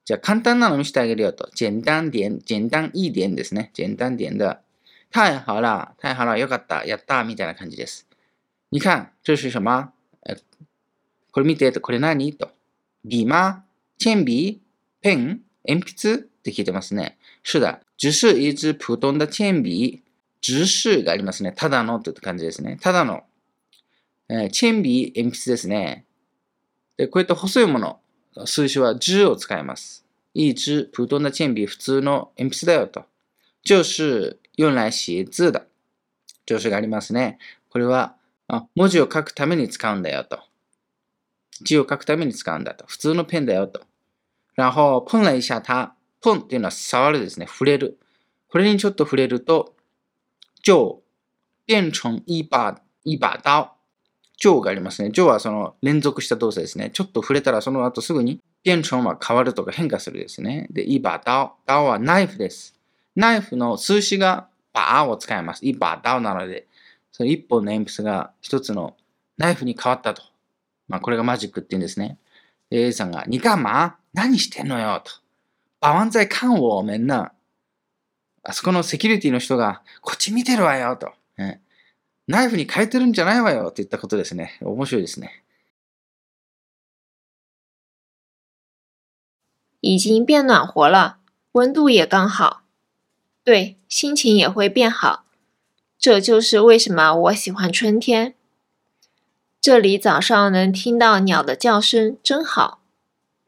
[0.04, 1.50] じゃあ簡単なの見せてあげるよと。
[1.58, 3.72] 簡単点、簡単いい点ですね。
[3.74, 4.58] 簡単点的。
[5.16, 8.06] 太好了、太好了、よかった、やったみたいな感じです。
[8.70, 9.94] 你看、这是什么
[11.32, 12.34] これ見てと、これ何？
[12.34, 12.50] と。
[13.08, 13.64] 笔吗
[13.98, 14.60] 铅笔
[15.02, 17.18] ペン鉛筆って聞いてますね。
[17.46, 20.02] 是的、只是一支普通的铅筆。
[20.42, 21.54] 直視がありますね。
[21.54, 22.78] ただのという感じですね。
[22.82, 23.24] ただの。
[24.28, 26.04] えー、チェンビー鉛筆ですね。
[26.98, 28.02] で、こういった細いもの、
[28.44, 30.06] 数字は10を使います。
[30.34, 33.06] 一支普通のチェンビー、普通の鉛筆だよと。
[33.64, 35.68] 就是用来写字的。
[36.48, 37.40] 助詞がありますね。
[37.70, 38.16] これは
[38.48, 40.40] あ文字を書くために使うんだよと。
[41.62, 42.86] 字を書くために使うんだと。
[42.88, 43.82] 普通のペンだよと。
[44.58, 45.94] 然後、碰了一下它。
[46.22, 47.48] 碰っていうのは触るですね。
[47.48, 47.98] 触れる。
[48.50, 49.74] これにちょっと触れると、
[50.64, 51.00] 就
[51.68, 53.74] 变成一把一把刀。
[54.38, 55.10] 就がありますね。
[55.10, 56.90] 就はその連続した動作ですね。
[56.92, 60.68] ちょっと触れたらその後すぐに变成は変わるとか変化するですね。
[60.72, 61.54] で、一把刀。
[61.66, 62.76] 刀はナイフです。
[63.16, 65.66] ナイフの数詞がバーを使います。
[65.66, 66.68] 一把刀なので、
[67.12, 68.96] その一本の鉛筆が一つの
[69.38, 70.22] ナイフに変わったと。
[70.88, 72.18] まあ、これがマジックって言うんですね。
[72.72, 75.12] A さんが、にかま何してんのよと。
[75.82, 77.32] 保安在看我们呢。
[78.44, 81.12] あそこのセキュリティの人が、こっち見てるわよと。
[81.38, 81.62] ね
[82.28, 84.58] ナイフに変えてるんじゃないわよって言ったことですね。
[84.62, 85.44] 面白いですね。
[89.82, 91.18] 已经变暖和了，
[91.54, 92.65] 温度也刚好。
[93.46, 95.24] 对，心情也会变好。
[96.00, 98.34] 这就是为什么我喜欢春天。
[99.62, 102.82] 这里早上能听到鸟的叫声，真好。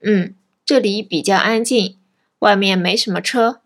[0.01, 1.97] 嗯，这里比较安静，
[2.39, 3.61] 外面没什么车。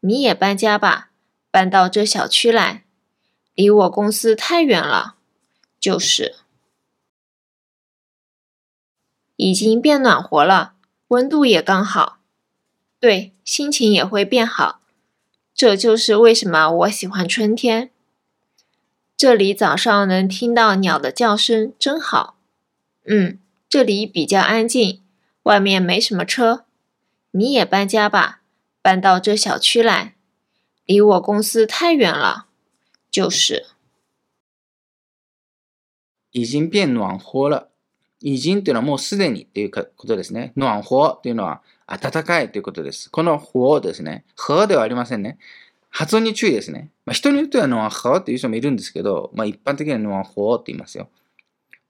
[0.00, 1.10] 你也搬家吧，
[1.52, 2.84] 搬到这小区来。
[3.54, 5.14] 离我公司太远了。
[5.78, 6.34] 就是。
[9.36, 10.74] 已经变暖和了，
[11.08, 12.18] 温度也刚好。
[12.98, 14.79] 对，心情也会变好。
[15.59, 17.91] 这就是为什么我喜欢春天。
[19.15, 22.37] 这里早上能听到鸟的叫声，真好。
[23.05, 25.01] 嗯，这里比较安静，
[25.43, 26.65] 外面没什么车。
[27.31, 28.41] 你也搬家吧，
[28.81, 30.15] 搬到这小区来。
[30.85, 32.47] 离我公司太远了。
[33.09, 33.67] 就是。
[36.31, 37.69] 已经变暖和了。
[38.19, 40.51] 已经っていうのはもうすでにっていうことですね。
[40.57, 43.10] 暖和っていうのは 暖かいということです。
[43.10, 44.24] この和ですね。
[44.48, 45.38] 和ではありませんね。
[45.90, 46.90] 発音に注意ですね。
[47.04, 51.08] まあ、人によっては暖和っていう人もいるんですけど、まあ、一般的には暖和って言いますよ。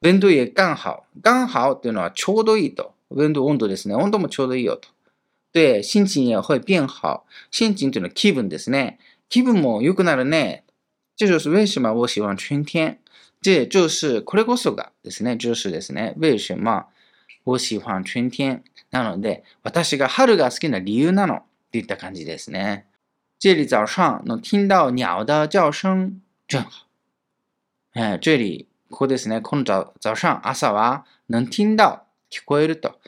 [0.03, 1.05] 温度也刚好。
[1.23, 2.95] 刚好っていうのはちょうどいいと。
[3.11, 3.95] 温度、温度ですね。
[3.95, 4.89] 温度もちょうどいいよと。
[5.53, 7.25] で、心情也会变好。
[7.51, 8.99] 心情というのは気分ですね。
[9.29, 10.65] 気分も良くなるね。
[11.17, 12.99] 这就是为什么我喜欢春天。
[13.43, 15.37] 这就是これこそがですね。
[15.37, 16.15] 就是ですね。
[16.17, 16.87] 为什么
[17.45, 18.65] 我喜欢春天。
[18.91, 21.37] なので、私が春が好きな理由なの。
[21.37, 22.87] っていった感じですね。
[23.39, 26.87] 这里早上能听到鸟的叫声，真好。
[27.95, 29.41] え这里、ここですね。
[29.41, 32.99] この早早上、朝は能听到、聞こえると。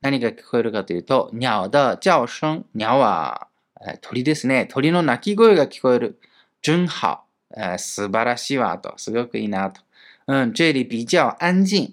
[0.00, 2.64] 何が聞こえるかというと、鸟的叫声。
[2.74, 3.48] 鸟は
[3.82, 4.64] えー鳥ですね。
[4.64, 6.18] 鳥の鳴き声が聞こえる。
[6.62, 7.24] 真好。
[7.54, 8.94] 呃，素晴らしいわと。
[8.96, 9.82] すごくいいなと。
[10.28, 11.92] うん、这里比较安静。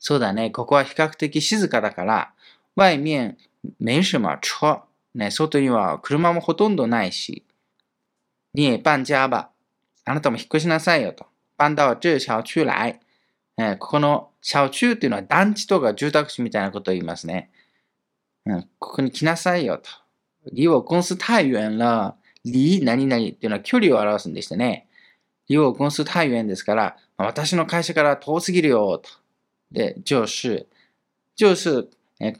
[0.00, 0.50] そうだね。
[0.50, 2.32] ここは比較的静かだから、
[2.74, 3.36] 外面
[3.78, 4.84] 没什么車。
[5.14, 7.44] ね、外には車もほとんどないし。
[8.54, 9.50] 你也搬家吧。
[10.04, 11.26] あなたも引っ越しなさいよと。
[11.58, 13.00] 搬到这小区来。
[13.58, 17.50] えここの小区っていうのは団地とか住宅地みたいなことを言いますね。
[18.46, 19.90] うん、ここに来なさいよと。
[20.56, 22.16] 離我公司太遠了。
[22.44, 24.88] 離何々っていうのは距離を表すんでしたね。
[25.48, 29.10] 離我公司太遠ですから、私の会社から遠すぎるよと。
[29.70, 30.66] で、就是、
[31.36, 31.88] 就是、
[32.20, 32.34] え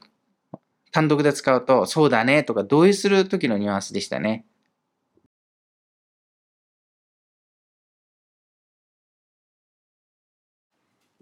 [0.93, 4.45] 単独で使うと、そうだねとか同意する時のニュアンスでしたね。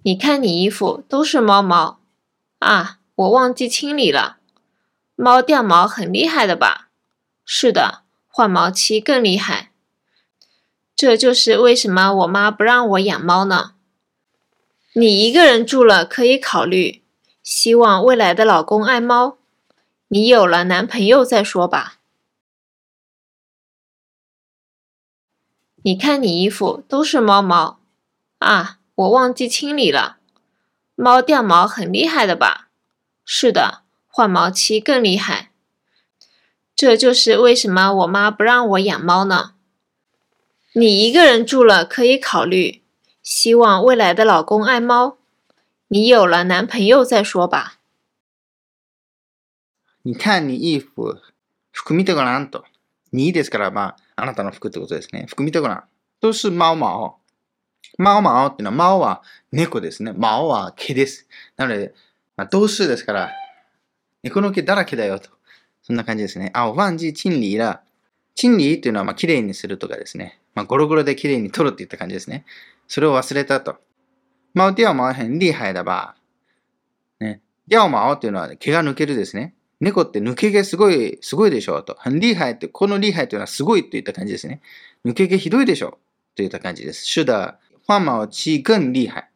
[0.04, 2.00] 你看你衣服都是猫毛
[2.60, 4.40] 啊，我忘记清理了。
[5.16, 6.90] 猫掉毛很厉害的吧？
[7.46, 9.72] 是的，换毛期更厉害。
[10.96, 13.76] 这就是为什么我妈不让我养猫呢？
[14.94, 17.04] 你一个人住了可以考虑，
[17.42, 19.38] 希望未来的老公爱猫。
[20.14, 22.00] 你有了男朋友再说吧。
[25.84, 27.80] 你看你衣服都是猫毛
[28.40, 30.18] 啊，我忘记清理了。
[30.96, 32.68] 猫掉毛很厉害的吧？
[33.24, 35.52] 是的，换毛期更厉害。
[36.76, 39.54] 这就是为什么我妈不让我养猫呢。
[40.74, 42.84] 你一个人住了可以考虑，
[43.24, 45.18] 希望未来的老公爱猫。
[45.88, 47.78] 你有了男朋友再说吧。
[50.04, 51.22] 你看你衣服、
[51.72, 52.66] 服見てごらんと。
[53.12, 55.26] にですから、まあ、あなたの服ってことですね。
[55.28, 55.84] 服見てごらん。
[56.22, 57.16] 都是猫毛。
[57.98, 60.14] 猫毛っていうのは、猫は猫ですね。
[60.14, 61.28] 毛は毛です。
[61.58, 61.94] なので、
[62.38, 63.32] まあ、同数ですから、
[64.24, 65.30] 猫の毛だらけだよと。
[65.84, 66.52] そんな感じですね。
[66.54, 67.82] あ、お忘記清理了。
[68.36, 70.40] 清理っていうのは、まあ、綺麗にするとかですね。
[70.56, 72.46] まあ、ゴロゴロで綺麗に取るっていった感じですね。
[72.88, 73.78] それを忘れたと。
[74.54, 76.16] 猫掉毛很厉害だば。
[77.20, 77.42] ね。
[77.68, 79.54] 掉毛っていうのは、毛が抜けるですね。
[79.82, 81.96] 猫って抜け毛すごい、すごいでしょうと。
[82.00, 84.62] 很厉害って、この厉害というのはすごいといった感じですね。
[85.04, 87.04] 抜け毛ひどいでしょうといった感じです。
[87.04, 87.56] 是的、
[87.88, 89.30] 换毛期更厉害。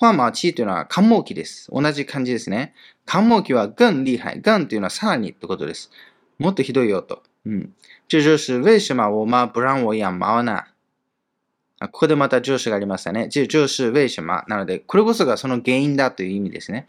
[0.00, 1.68] 換毛期というのは寒毛期です。
[1.72, 2.74] 同じ感じですね。
[3.04, 4.40] 寒毛期は更厲害。
[4.40, 5.90] 更というのはさらにってことです。
[6.38, 7.24] もっとひどいよと。
[7.44, 7.72] うん。
[8.06, 10.62] 这就是为什么我妈不让我养猫呢
[11.80, 13.28] ここでまた上司がありましたね。
[13.28, 14.44] 这就是为什么。
[14.48, 16.86] なので、これこそがその原因だという意味ですね。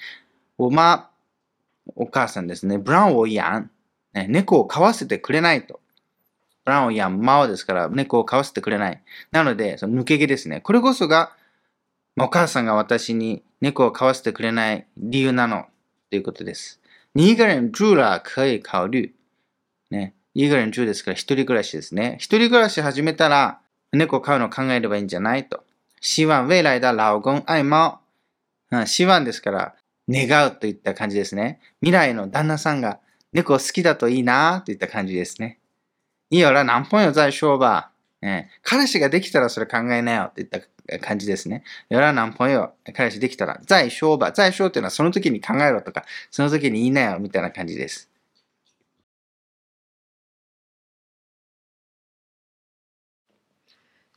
[0.58, 1.10] 我妈、
[1.96, 2.78] お母さんですね。
[2.78, 3.44] ブランを養。
[4.14, 5.80] ね、猫を飼わせてくれないと。
[6.66, 9.02] ブランを養猫ですから、猫を飼わせてくれない。
[9.32, 10.62] なので、その抜け毛ですね。
[10.62, 11.32] これこそが、
[12.20, 15.66] お母さんが私に猫を飼わせてくれない理由なの。
[16.10, 16.80] ということです。
[17.14, 19.14] 你一个人住了可以考虑。
[19.90, 20.14] ね。
[20.34, 22.18] いいぐらい中ですから、一人暮らしですね。
[22.20, 23.60] 一人暮らし始めたら、
[23.92, 25.64] 猫を飼うのを考えればいいんじゃないと。
[26.02, 28.00] 希望未来的老公愛猫。
[28.72, 29.76] うん、希望ですから、
[30.10, 31.60] 願うといった感じですね。
[31.82, 33.00] 未来の旦那さんが
[33.32, 35.60] 猫好きだといいなといった感じですね。
[36.32, 37.92] いいよら、何本よ、在商吧。
[38.22, 40.60] え彼氏ができたらそれ考えなよといった
[41.00, 41.64] 感じですね。
[41.90, 44.32] よら何本よ、彼氏できたら、在商吧。
[44.32, 48.10] 在商っていうのはその時に考えろとか、その時に言いなよみたいな感じです。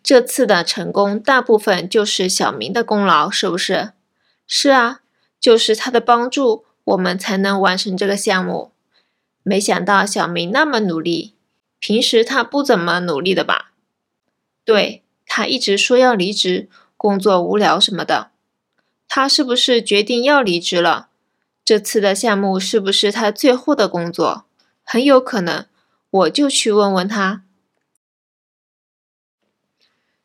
[0.03, 3.93] 这次的成功大部分就是小明的功劳，是不是？
[4.49, 5.02] 是啊，
[5.43, 8.71] 就是他的帮助，我们才能完成这个项目。
[9.43, 11.35] 没想到小明那么努力，
[11.81, 13.73] 平时他不怎么努力的吧？
[14.65, 18.31] 对，他一直说要离职，工作无聊什么的。
[19.09, 21.09] 他是不是决定要离职了？
[21.65, 24.45] 这次的项目是不是他最后的工作？
[24.85, 25.67] 很有可能，
[26.11, 27.43] 我就去问问他。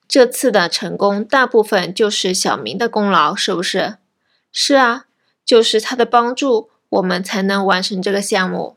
[0.07, 3.97] 这次的成功大部分就是小明的功劳，是不是？
[4.51, 5.06] 是啊，
[5.47, 8.75] 就是他的帮助，我们才能完成这个项目。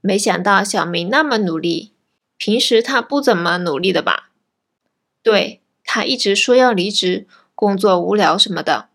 [0.00, 1.92] 没想到小明那么努力，
[2.38, 4.30] 平时他不怎么努力的吧？
[5.22, 8.88] 对，他一直说要离职，工作无聊什么的。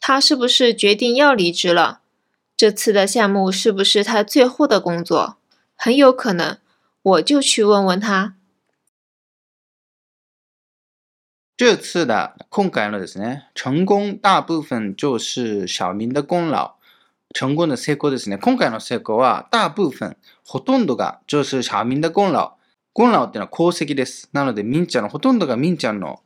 [0.00, 2.00] 他是不是决定要离职了？
[2.56, 5.36] 这次的项目是不是他最后的工作？
[5.76, 6.58] 很有可能，
[7.02, 8.34] 我就去问问他。
[11.56, 16.74] 这次的今回のですね、成功大部分就是小明的功劳。
[17.32, 18.38] 成功の成功ですね。
[18.38, 22.54] 今回の成功は大部分、ほとんどが就是小明的功劳。
[22.92, 24.28] 功劳っていうのは功績です。
[24.32, 26.24] なので、みんちゃんのほとんどがみんちゃんの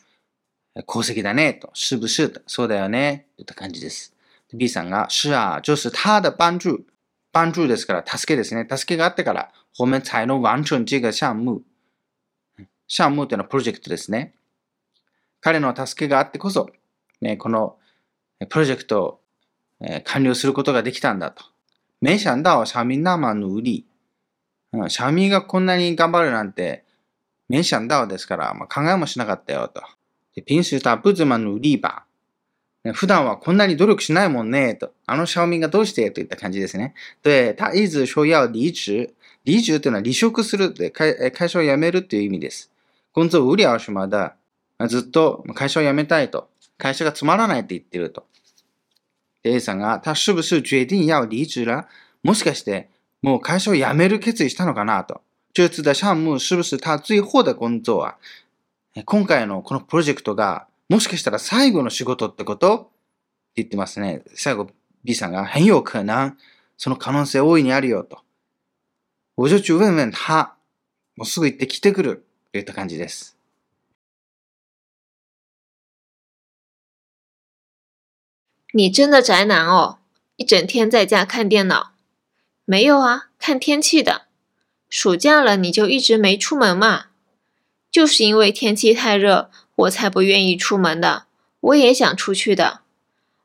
[0.89, 1.71] 功績だね、と。
[1.75, 4.15] 是不是そうだよね、といった感じです。
[4.55, 6.87] B さんが、是啊、就是他的帮助。
[7.33, 8.67] 帮助ですから、助けですね。
[8.67, 11.61] 助けがあってから、我们才能完成这个项目。
[12.89, 14.33] 項目っていうのはプロジェクトですね。
[15.49, 16.69] 彼の助けがあってこそ、
[17.23, 17.79] ね、この
[18.51, 19.21] プロジェクトを、
[19.81, 21.43] え、完了することができたんだと。
[22.03, 23.87] 没想到小明那么努力。
[24.75, 26.85] うん、小明がこんなに頑張るなんて、
[27.49, 29.81] 没想到ですから、まあ、考えもしなかったよと。
[30.47, 32.05] 平時他不怎么努力吧。
[32.93, 34.93] 普段はこんなに努力しないもんね、と。
[35.07, 36.93] あの小明がどうしてといった感じですね。
[37.23, 39.15] で、他一直说要離職。
[39.47, 42.71] 離職というのは離職する会、会社を辞めるという意味です。
[43.15, 44.38] 工作無聊什么的。
[44.87, 46.49] ずっと会社を辞めたいと。
[46.77, 48.27] 会社がつまらないって言ってると。
[49.43, 51.87] A さんが、他是不是決定要離職了
[52.23, 52.91] もしかして、
[53.23, 55.05] もう会社を辞める決意したのかな？
[55.05, 55.23] と。
[55.55, 58.17] 这次的项目是不是他最後的工作は
[59.05, 62.77] 今回のこのプロジェクトが、もしかしたら最後の仕事ってこと？
[62.77, 62.89] って
[63.57, 64.23] 言ってますね。
[64.35, 64.69] 最後
[65.05, 66.37] B さんが、很有可能。
[66.77, 68.19] その可能性大いにあるよと。
[69.37, 70.57] 我就去问问他。
[71.17, 72.25] もうすぐ行って来てくる。
[72.53, 73.38] といった感じです。
[78.73, 79.99] 你真的宅男哦，
[80.37, 81.93] 一整天在家看电脑。
[82.65, 84.27] 没有啊，看天气的。
[84.91, 87.07] 暑假了你就一直没出门嘛？
[87.91, 91.25] 就是因为天气太热，我才不愿意出门的。
[91.61, 92.81] 我也想出去的，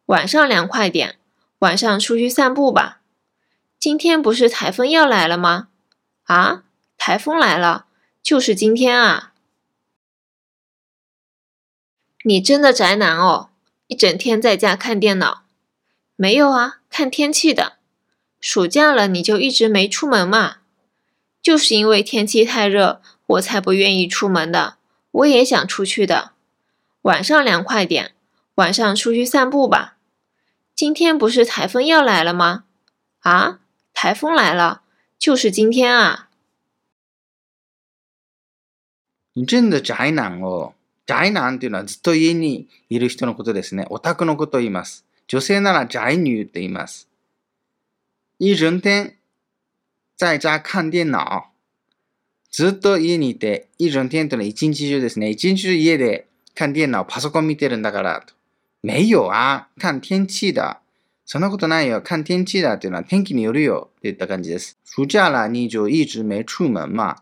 [0.08, 1.18] 晚上凉快点，
[1.60, 3.00] 晚上出去散步吧。
[3.80, 5.70] 今天不是台风要来了吗？
[6.24, 6.64] 啊，
[6.98, 7.86] 台风来了，
[8.22, 9.34] 就是今天啊！
[12.24, 13.50] 你真的宅男哦，
[13.94, 15.44] 一整天在家看电脑。
[16.16, 17.74] 没有啊，看天气的。
[18.42, 20.58] 暑假了你就一直没出门嘛？
[21.44, 24.78] 就是因为天气太热，我才不愿意出门的。
[25.12, 26.32] 我也想出去的，
[27.04, 28.16] 晚上凉快点，
[28.56, 29.98] 晚上出去散步吧。
[30.74, 32.64] 今天不是台风要来了吗？
[33.20, 33.60] 啊，
[33.94, 34.82] 台风来了，
[35.20, 36.30] 就是今天啊！
[39.34, 40.74] 你真的宅男哦
[41.04, 43.86] を、宅男っていうのはずっと家にいる人のことですね。
[43.90, 45.06] オタクのことを言います。
[45.28, 47.10] 女性なら宅女って言います。
[48.40, 49.16] 一整天
[50.18, 51.44] 在家看電腦。
[52.52, 55.30] ずっと家にいて、一整天というのは一日中ですね。
[55.30, 58.34] 一日中家で看電腦、パソコン見てるんだからと。
[58.84, 60.82] 没有啊、看天气だ。
[61.26, 62.02] そんなことないよ。
[62.02, 63.90] 看天气だっていうのは天気によるよ。
[64.02, 64.78] といった感じです。
[64.84, 67.16] 暑假了你就一直没出門嘛。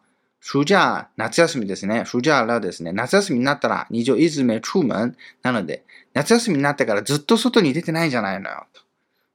[0.43, 2.03] 暑假、夏休みですね。
[2.03, 2.91] 暑假了ですね。
[2.91, 5.15] 夏休みになったら、你就一直没出門。
[5.43, 8.09] なので、夏休みになってからずっと外に出てない。
[8.09, 8.41] じゃない。
[8.41, 8.65] のよ。
[8.73, 8.81] と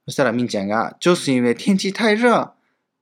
[0.05, 2.51] そしたらみんちゃんが、就是因为天气太热。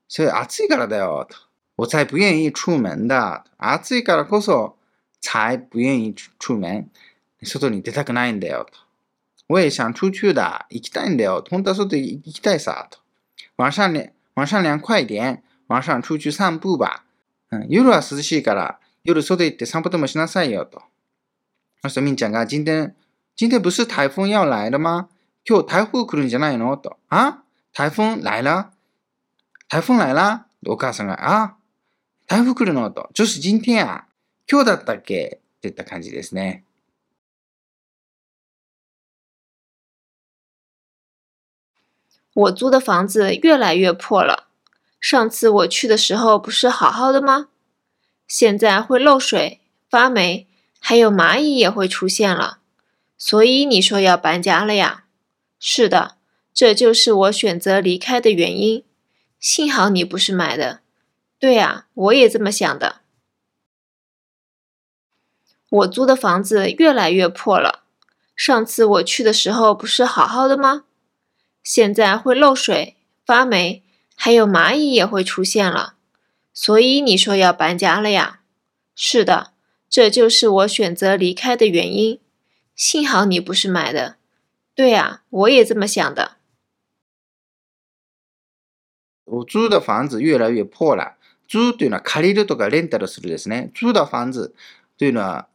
[0.08, 0.70] それ暑い。
[0.70, 1.28] からだよ。
[1.28, 1.36] と
[1.78, 3.44] 我才不愿意出門だ。
[3.58, 4.04] 暑い。
[4.04, 4.76] からこそ、
[5.20, 6.92] 才不愿意出門。
[7.42, 8.34] 外に出たくない。
[8.34, 8.68] んだよ。
[8.72, 8.78] と
[9.50, 10.68] 我也想出去だ。
[10.70, 11.10] 行きたい。
[11.10, 11.44] んだよ。
[11.50, 12.60] 本当は外行きたい。
[12.60, 12.88] さ。
[12.92, 13.00] と
[13.58, 15.42] 晚上、晚上凉快点。
[15.68, 17.05] 晚上出去散步吧。
[17.62, 20.82] うん夜は涼しいから、夜外行って散歩でもしなさいよと。
[21.82, 22.96] そしてみんちゃんが、今天、
[23.36, 25.10] 今天不是台風要来了吗？
[25.48, 26.76] 今日台風来るんじゃないの？
[26.78, 26.98] と。
[27.10, 27.44] あ？
[27.74, 28.72] 台風来了？
[29.70, 30.46] 台風来了？
[30.68, 31.56] お母さんが、あ？
[32.28, 32.90] 台風来るの？
[32.92, 33.10] と。
[33.14, 34.06] 就是今天や。
[34.50, 35.42] 今日だったっけ？
[35.58, 36.64] っていった感じですね。
[42.34, 44.45] 我租的房子越来越破了。
[45.08, 47.50] 上次我去的时候不是好好的吗？
[48.28, 50.48] 现在会漏水、发霉，
[50.80, 52.58] 还有蚂蚁也会出现了。
[53.16, 55.06] 所以你说要搬家了呀？
[55.60, 56.18] 是的，
[56.52, 58.84] 这就是我选择离开的原因。
[59.40, 60.80] 幸好你不是买的。
[61.38, 63.02] 对呀，我也这么想的。
[65.70, 67.84] 我租的房子越来越破了。
[68.36, 70.86] 上次我去的时候不是好好的吗？
[71.62, 73.84] 现在会漏水、发霉，
[74.17, 75.95] 还有蚂蚁也会出现了。
[76.53, 78.41] 所以你说要搬家了呀？
[78.95, 79.53] 是的，
[79.89, 82.21] 这就是我选择离开的原因。
[82.75, 84.17] 幸好你不是买的。
[84.75, 86.37] 对呀，我也这么想的。
[89.25, 91.17] 我租的房子越来越破了。
[91.47, 93.71] 租というのは借りるとかレンタルするですね。
[93.75, 94.53] 租的房子
[94.99, 95.47] というのは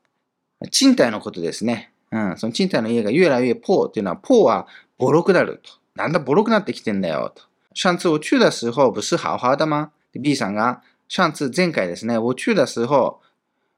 [0.71, 1.91] 賃貸のことですね。
[2.11, 4.67] うん、その賃貸の家が越来越破というのは、破は
[4.97, 5.71] ボロくなると。
[5.95, 7.43] なんだボロくなってきてんだよと。
[7.74, 13.20] 上次我去的时候不是好好的吗 ?B さんが、上次前回ですね、我去的時候、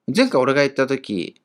[0.07, 1.37] 前回俺が行った時、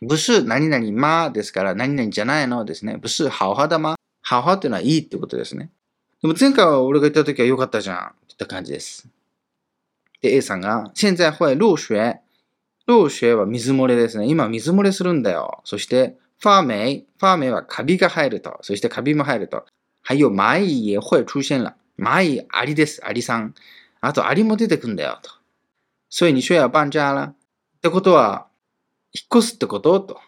[0.00, 2.64] 不是何々まですから、何々じゃないの？
[2.64, 2.96] ですね。
[3.02, 3.96] 不是好好的吗？
[4.22, 5.70] 好好っていうのはいいってことですね。
[6.22, 7.98] でも前回は俺が行った時は良かったじゃん。
[7.98, 9.08] ってった感じです。
[10.22, 11.96] で、A さんが、現在会漏水。
[12.86, 14.26] 漏水は水漏れですね。
[14.26, 15.60] 今水漏れするんだよ。
[15.64, 17.06] そして、ファーメイ。
[17.18, 18.58] ファーメイはカビが入ると。
[18.62, 19.66] そしてカビも入ると。
[20.08, 21.76] 還有蚂蚁也会出現了。
[21.98, 23.04] 蚂蚁、アリです。
[23.04, 23.54] アリさん。
[24.00, 25.18] あと、アリも出てくんだよ。
[25.22, 25.30] と。
[26.08, 27.34] 所以你说要搬家了。
[27.76, 28.46] ってことは、
[29.12, 30.00] 引っ越すってこと？
[30.00, 30.18] と。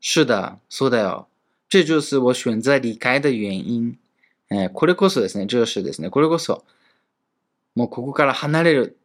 [0.00, 1.28] 是的、そうだよ。
[1.68, 3.96] 这就是我選擇離開的原因。
[4.50, 6.10] えこれこそですね、上司ですね。
[6.10, 6.64] これこそ、
[7.76, 8.98] もうここから離れる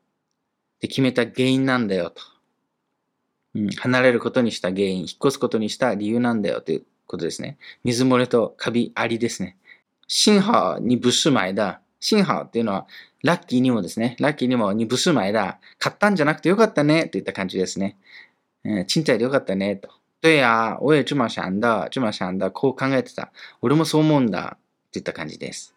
[0.77, 2.23] って決めた原因なんだよと。
[3.53, 7.59] うん、離れることにした原因、引っ越すことにした理由なんだよということですね。
[7.83, 9.55] 水漏れとカビありですね。
[10.07, 11.81] 幸好に不是買だ。
[11.99, 12.87] 幸好っていうのは、
[13.23, 15.59] ラッキーにもですね、ラッキーにもに不是買だ。
[15.79, 17.97] 買ったんじゃなくてよかったねといった感じですね。
[18.63, 19.89] うん、賃貸でよかったねと。
[20.21, 23.31] 对呀、我也这么想的、这么想的、こう考えてた。
[23.61, 24.57] 俺もそう思うんだ。
[24.91, 25.73] といった感じです。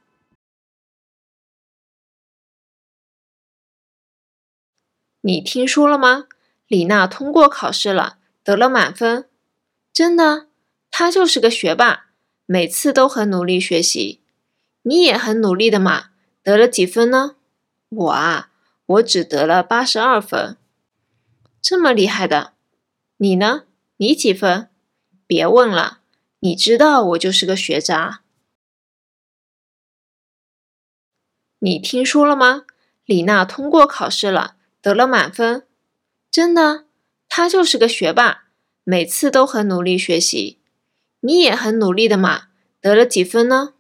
[5.22, 6.28] 你听说了吗？
[6.68, 9.26] 李娜通过考试了，得了满分。
[9.92, 10.46] 真的？
[10.90, 12.07] 她就是个学霸，
[12.50, 14.22] 每次都很努力学习。
[14.80, 17.36] 你也很努力的嘛，得了几分呢？
[17.90, 18.50] 我啊，
[18.86, 20.56] 我只得了八十二分。
[21.60, 22.54] 这么厉害的？
[23.18, 23.64] 你呢？
[23.98, 24.70] 你几分？
[25.26, 26.00] 别问了，
[26.38, 28.22] 你知道我就是个学渣。
[31.58, 32.64] 你听说了吗？
[33.04, 35.66] 李娜通过考试了，得了满分。
[36.30, 36.86] 真的？
[37.28, 38.44] 她就是个学霸，
[38.84, 40.57] 每次都很努力学习。
[41.21, 42.49] 你也很努力的嘛，
[42.81, 43.73] 得了几分呢？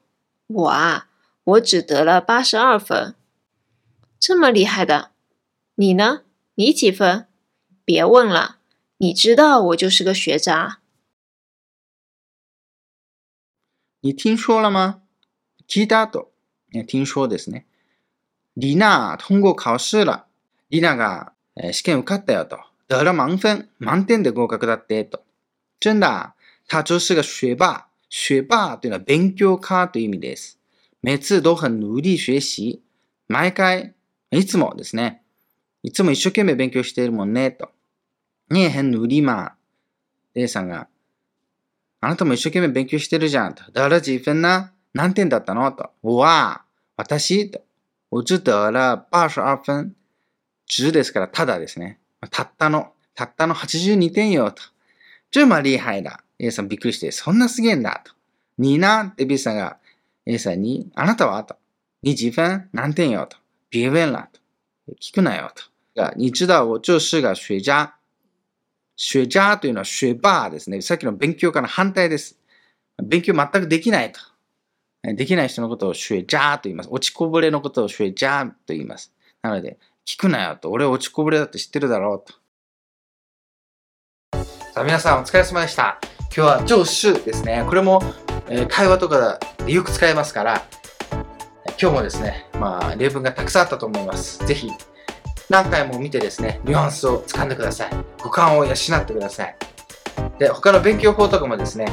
[0.47, 1.07] 我啊，
[1.43, 3.15] 我只得了八十二分。
[4.19, 5.11] 这么厉害的？
[5.75, 6.21] 你呢？
[6.55, 7.27] 你几分？
[7.83, 8.59] 别问了，
[8.97, 10.79] 你知道我就是个学渣。
[13.99, 15.01] 你听说了吗
[15.67, 16.31] 聞いたと。
[16.71, 17.65] ね听说ですね。
[18.55, 20.27] リナ、通過考試了。
[20.69, 22.59] リナが、えー試験受かったよと。
[22.87, 23.69] 得了満分。
[23.79, 25.23] 満点で合格だってと。
[25.79, 26.33] 真的、
[26.68, 27.88] 他就是个学霸。
[28.10, 30.58] 学霸というのは勉強家という意味です。
[31.02, 32.80] 每次都很努力学習。
[33.26, 33.94] 毎回、
[34.30, 35.22] いつもですね。
[35.82, 37.70] いつも一生懸命勉強しているもんね、と。
[38.50, 39.52] 你也很努力嘛。
[40.34, 40.88] レイさんが、
[42.00, 43.54] あなたも一生懸命勉強してるじゃん。
[43.54, 43.64] と。
[43.72, 45.72] 得了几分な何点だったの？
[45.72, 45.90] と。
[46.02, 46.66] 我啊、
[46.96, 47.50] 私？
[47.50, 47.62] と。
[48.10, 49.94] 我只得了82分。
[50.68, 51.98] 10ですから、ただですね。
[52.30, 54.62] たったの、たったの82点よ、と。
[55.30, 56.24] 这么厉害だ。
[56.38, 58.12] A さんびっくりして、そんなすげえんだ、と。
[58.58, 59.78] 你呢って B さんが
[60.26, 61.56] A さんに、あなたはと。
[62.02, 63.36] 你几分何点よ、と。
[63.70, 64.40] 别问了、と。
[65.00, 65.64] 聞くなよ、と。
[65.96, 67.94] が你知道我就是个学渣。
[68.96, 70.80] 学渣というのは学霸ですね。
[70.80, 72.38] さっきの勉強家の反対です。
[73.02, 74.20] 勉強全くできないと。
[75.02, 76.88] できない人のことを学渣と言います。
[76.90, 79.12] 落ちこぼれのことを学渣と言います。
[79.42, 80.70] なので、聞くなよと。
[80.70, 82.34] 俺落ちこぼれだって知ってるだろうと。
[84.72, 86.00] さあ皆さんお疲れ様でした。
[86.34, 87.64] 今日は上手ですね。
[87.66, 88.02] これも、
[88.48, 90.62] え会話とかでよく使えますから、
[91.80, 94.44] 今日もですね、まあ、例文がたくさんあったと思います。
[94.46, 94.70] ぜひ、
[95.48, 97.90] 何回も見てですね、ニュアンスを掴んでください。
[98.22, 99.56] 五感を養ってください。
[100.38, 101.86] で、他の勉強法とかもですね、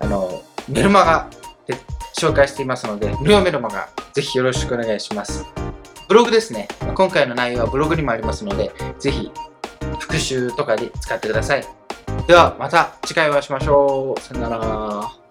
[0.00, 1.30] あの、メルマガ
[1.66, 1.76] で
[2.18, 5.44] 紹介していますので、無料メルマガ、ぜひよろしくお願いします。
[6.08, 6.68] ブログですね。
[6.94, 9.30] 今回の内容はブログにもありますので、ぜひ
[9.98, 11.85] 復習とかで使ってください。
[12.26, 14.20] では、また次回お会いしましょう。
[14.20, 15.25] さよなら。